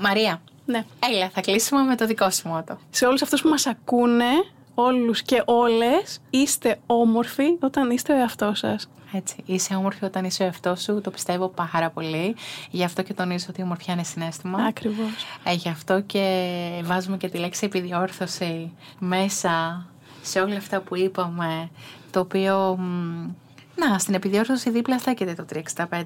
Μαρία, 0.00 0.40
Ναι. 0.66 0.84
έλα, 1.12 1.30
θα 1.30 1.40
κλείσουμε 1.40 1.82
με 1.82 1.96
το 1.96 2.06
δικό 2.06 2.30
σου 2.30 2.48
μότο. 2.48 2.78
Σε 2.90 3.06
όλους 3.06 3.22
αυτούς 3.22 3.42
που 3.42 3.48
μας 3.48 3.66
ακούνε, 3.66 4.30
όλους 4.74 5.22
και 5.22 5.42
όλες, 5.44 6.20
είστε 6.30 6.78
όμορφοι 6.86 7.56
όταν 7.60 7.90
είστε 7.90 8.12
ο 8.12 8.16
εαυτός 8.16 8.58
σας. 8.58 8.88
Έτσι. 9.12 9.36
Είσαι 9.46 9.74
όμορφη 9.74 10.04
όταν 10.04 10.24
είσαι 10.24 10.42
ο 10.42 10.46
εαυτός 10.46 10.82
σου, 10.82 11.00
το 11.00 11.10
πιστεύω 11.10 11.48
πάρα 11.48 11.90
πολύ. 11.90 12.36
Γι' 12.70 12.84
αυτό 12.84 13.02
και 13.02 13.14
τονίζω 13.14 13.46
ότι 13.48 13.60
η 13.60 13.64
ομορφιά 13.64 13.94
είναι 13.94 14.02
συνέστημα. 14.02 14.62
Ακριβώς. 14.62 15.26
Ε, 15.44 15.52
γι' 15.52 15.68
αυτό 15.68 16.00
και 16.00 16.80
βάζουμε 16.84 17.16
και 17.16 17.28
τη 17.28 17.38
λέξη 17.38 17.66
επιδιόρθωση 17.66 18.72
μέσα 18.98 19.86
σε 20.22 20.40
όλα 20.40 20.56
αυτά 20.56 20.80
που 20.80 20.96
είπαμε, 20.96 21.70
το 22.10 22.20
οποίο, 22.20 22.76
μ, 22.76 23.30
να, 23.76 23.98
στην 23.98 24.14
επιδιόρθωση 24.14 24.70
δίπλα 24.70 24.98
στέκεται 24.98 25.34
το 25.34 25.44
365. 25.90 26.02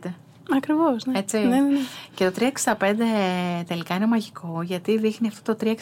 Ακριβώς, 0.56 1.04
ναι. 1.04 1.18
Έτσι. 1.18 1.38
Ναι, 1.38 1.44
ναι, 1.44 1.60
ναι. 1.60 1.78
Και 2.14 2.30
το 2.30 2.32
365 2.64 2.74
τελικά 3.66 3.94
είναι 3.94 4.06
μαγικό 4.06 4.62
γιατί 4.62 4.98
δείχνει 4.98 5.28
αυτό 5.28 5.54
το 5.54 5.66
365 5.66 5.76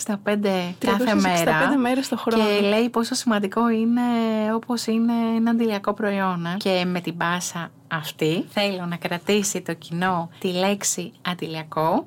κάθε 0.79 1.05
365 1.05 1.21
μέρα. 1.21 1.79
μέρες 1.79 2.09
το 2.09 2.17
χρόνο. 2.17 2.45
Και 2.45 2.67
λέει 2.69 2.89
πόσο 2.89 3.15
σημαντικό 3.15 3.69
είναι 3.69 4.01
όπως 4.55 4.87
είναι 4.87 5.13
ένα 5.37 5.51
αντιλιακό 5.51 5.93
προϊόν. 5.93 6.47
ε. 6.47 6.57
Και 6.57 6.85
με 6.87 7.01
την 7.01 7.17
πάσα 7.17 7.71
αυτή 7.89 8.45
θέλω 8.49 8.87
να 8.87 8.97
κρατήσει 8.97 9.61
το 9.61 9.75
κοινό 9.75 10.31
τη 10.39 10.53
λέξη 10.53 11.13
αντιλιακό. 11.23 12.07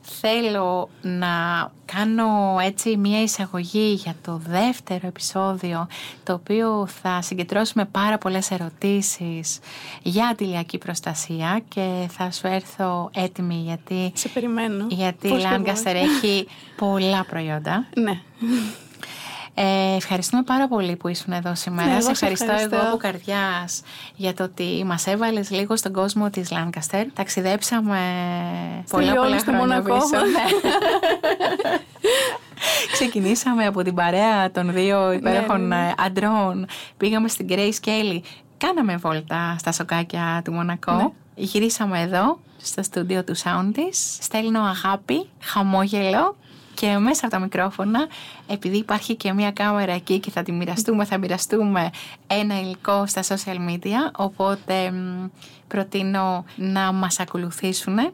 Θέλω 0.00 0.88
να 1.02 1.70
κάνω 1.84 2.56
έτσι 2.62 2.96
μια 2.96 3.22
εισαγωγή 3.22 3.92
για 4.02 4.14
το 4.22 4.40
δεύτερο 4.48 5.06
επεισόδιο 5.06 5.86
το 6.24 6.32
οποίο 6.32 6.86
θα 7.02 7.22
συγκεντρώσουμε 7.22 7.84
πάρα 7.84 8.18
πολλές 8.18 8.50
ερωτήσεις 8.50 9.58
για 10.02 10.26
αντιλιακή 10.26 10.78
προστασία 10.78 11.60
και 11.68 12.06
θα 12.10 12.30
σου 12.30 12.46
έρθω 12.46 13.10
έτοιμη 13.14 13.54
γιατί, 13.54 14.12
Σε 14.14 14.28
περιμένω. 14.28 14.86
γιατί 14.90 15.26
η 15.26 15.30
Πώς 15.30 15.42
και 15.42 15.48
Lancaster 15.56 15.64
πώς. 15.64 15.84
έχει 15.84 16.46
πολλά 16.76 17.24
προϊόντα. 17.24 17.86
Ναι. 17.94 18.20
Ε, 19.60 19.96
ευχαριστούμε 19.96 20.42
πάρα 20.42 20.68
πολύ 20.68 20.96
που 20.96 21.08
ήσουν 21.08 21.32
εδώ 21.32 21.54
σήμερα. 21.54 21.88
Ναι, 21.88 21.92
εγώ 21.92 22.00
σε 22.00 22.06
σε 22.06 22.10
ευχαριστώ, 22.12 22.44
ευχαριστώ. 22.44 22.76
εγώ 22.76 22.86
από 22.86 22.96
καρδιάς 22.96 23.82
για 24.16 24.34
το 24.34 24.42
ότι 24.42 24.82
μας 24.86 25.06
έβαλες 25.06 25.50
λίγο 25.50 25.76
στον 25.76 25.92
κόσμο 25.92 26.30
της 26.30 26.48
Lancaster. 26.52 27.04
Ταξιδέψαμε 27.14 27.98
πολλά 28.90 29.12
πολλά 29.12 29.12
Λιόλη, 29.12 29.38
στο 29.38 29.50
χρόνια 29.50 29.66
Μονακό. 29.66 29.94
πίσω. 29.94 30.16
Ναι. 30.16 30.42
Ξεκινήσαμε 32.92 33.66
από 33.66 33.82
την 33.82 33.94
παρέα 33.94 34.50
των 34.50 34.72
δύο 34.72 35.12
υπέροχων 35.12 35.66
ναι, 35.66 35.76
ναι. 35.76 35.88
ε, 35.88 35.94
αντρών. 36.04 36.66
Πήγαμε 36.96 37.28
στην 37.28 37.46
Grace 37.50 37.84
Kelly. 37.84 38.20
Κάναμε 38.56 38.96
βόλτα 38.96 39.56
στα 39.58 39.72
σοκάκια 39.72 40.42
του 40.44 40.52
Μονακό. 40.52 40.92
Ναι. 40.92 41.08
Γυρίσαμε 41.34 42.00
εδώ, 42.00 42.38
στο 42.62 42.82
στούντιο 42.82 43.24
του 43.24 43.36
Sound 43.36 43.70
της. 43.72 44.16
Στέλνω 44.20 44.60
αγάπη, 44.60 45.28
χαμόγελο 45.40 46.36
και 46.78 46.98
μέσα 46.98 47.26
από 47.26 47.34
τα 47.34 47.40
μικρόφωνα, 47.40 48.06
επειδή 48.46 48.76
υπάρχει 48.76 49.14
και 49.14 49.32
μια 49.32 49.50
κάμερα 49.50 49.92
εκεί 49.92 50.18
και 50.18 50.30
θα 50.30 50.42
τη 50.42 50.52
μοιραστούμε, 50.52 51.04
θα 51.04 51.18
μοιραστούμε 51.18 51.90
ένα 52.26 52.60
υλικό 52.60 53.06
στα 53.06 53.22
social 53.22 53.56
media, 53.70 54.10
οπότε 54.16 54.90
μ, 54.90 55.26
προτείνω 55.68 56.44
να 56.56 56.92
μας 56.92 57.20
ακολουθήσουν 57.20 57.98
ε, 57.98 58.12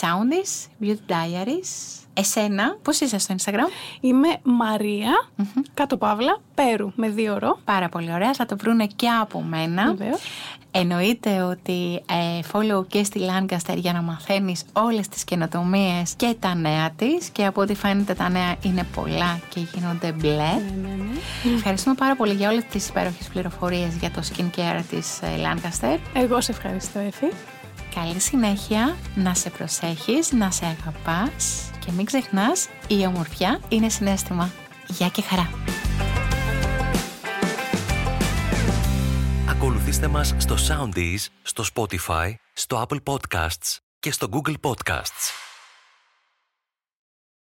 Soundis, 0.00 0.84
Beauty 0.84 1.12
Diaries, 1.12 2.00
εσένα, 2.18 2.76
πώς 2.82 3.00
είσαι 3.00 3.18
στο 3.18 3.34
Instagram, 3.38 3.70
Είμαι 4.00 4.28
Μαρία, 4.42 5.28
κάτω 5.74 5.96
παύλα, 5.96 6.40
Πέρου, 6.54 6.92
με 6.94 7.08
δύο 7.08 7.38
ρο. 7.38 7.58
πάρα 7.64 7.88
πολύ 7.88 8.12
ωραία, 8.12 8.32
θα 8.34 8.46
το 8.46 8.56
βρούνε 8.56 8.86
και 8.96 9.08
από 9.08 9.42
μένα. 9.42 9.94
Βεβαίως. 9.94 10.20
Εννοείται 10.70 11.42
ότι 11.42 12.02
ε, 12.10 12.40
follow 12.52 12.86
και 12.88 13.04
στη 13.04 13.20
Lancaster 13.20 13.76
για 13.76 13.92
να 13.92 14.02
μαθαίνεις 14.02 14.64
όλες 14.72 15.08
τις 15.08 15.24
καινοτομίες 15.24 16.14
και 16.16 16.36
τα 16.40 16.54
νέα 16.54 16.90
της 16.90 17.28
και 17.28 17.44
από 17.46 17.60
ό,τι 17.60 17.74
φαίνεται 17.74 18.14
τα 18.14 18.28
νέα 18.28 18.56
είναι 18.62 18.86
πολλά 18.94 19.40
και 19.48 19.60
γίνονται 19.74 20.12
μπλε. 20.12 20.32
Ναι, 20.32 20.72
ναι, 20.82 20.88
ναι. 21.44 21.54
Ευχαριστούμε 21.54 21.94
πάρα 21.94 22.16
πολύ 22.16 22.32
για 22.32 22.50
όλες 22.50 22.64
τις 22.64 22.88
υπέροχες 22.88 23.26
πληροφορίες 23.26 23.94
για 23.96 24.10
το 24.10 24.22
skincare 24.22 24.82
της 24.90 25.20
ε, 25.22 25.26
Lancaster. 25.36 25.98
Εγώ 26.12 26.40
σε 26.40 26.52
ευχαριστώ, 26.52 26.98
Εφη. 26.98 27.26
Καλή 27.94 28.20
συνέχεια, 28.20 28.96
να 29.14 29.34
σε 29.34 29.50
προσέχεις, 29.50 30.32
να 30.32 30.50
σε 30.50 30.64
αγαπάς 30.64 31.67
και 31.88 31.94
μην 31.94 32.04
ξεχνάς, 32.04 32.68
η 32.88 33.06
ομορφιά 33.06 33.60
είναι 33.68 33.88
συνέστημα. 33.88 34.50
Γεια 34.88 35.08
και 35.08 35.22
χαρά! 35.22 35.50
Ακολουθήστε 39.48 40.08
μας 40.08 40.34
στο 40.38 40.54
Soundees, 40.68 41.26
στο 41.42 41.64
Spotify, 41.74 42.32
στο 42.52 42.86
Apple 42.88 43.02
Podcasts 43.12 43.76
και 43.98 44.12
στο 44.12 44.28
Google 44.32 44.54
Podcasts. 44.60 45.47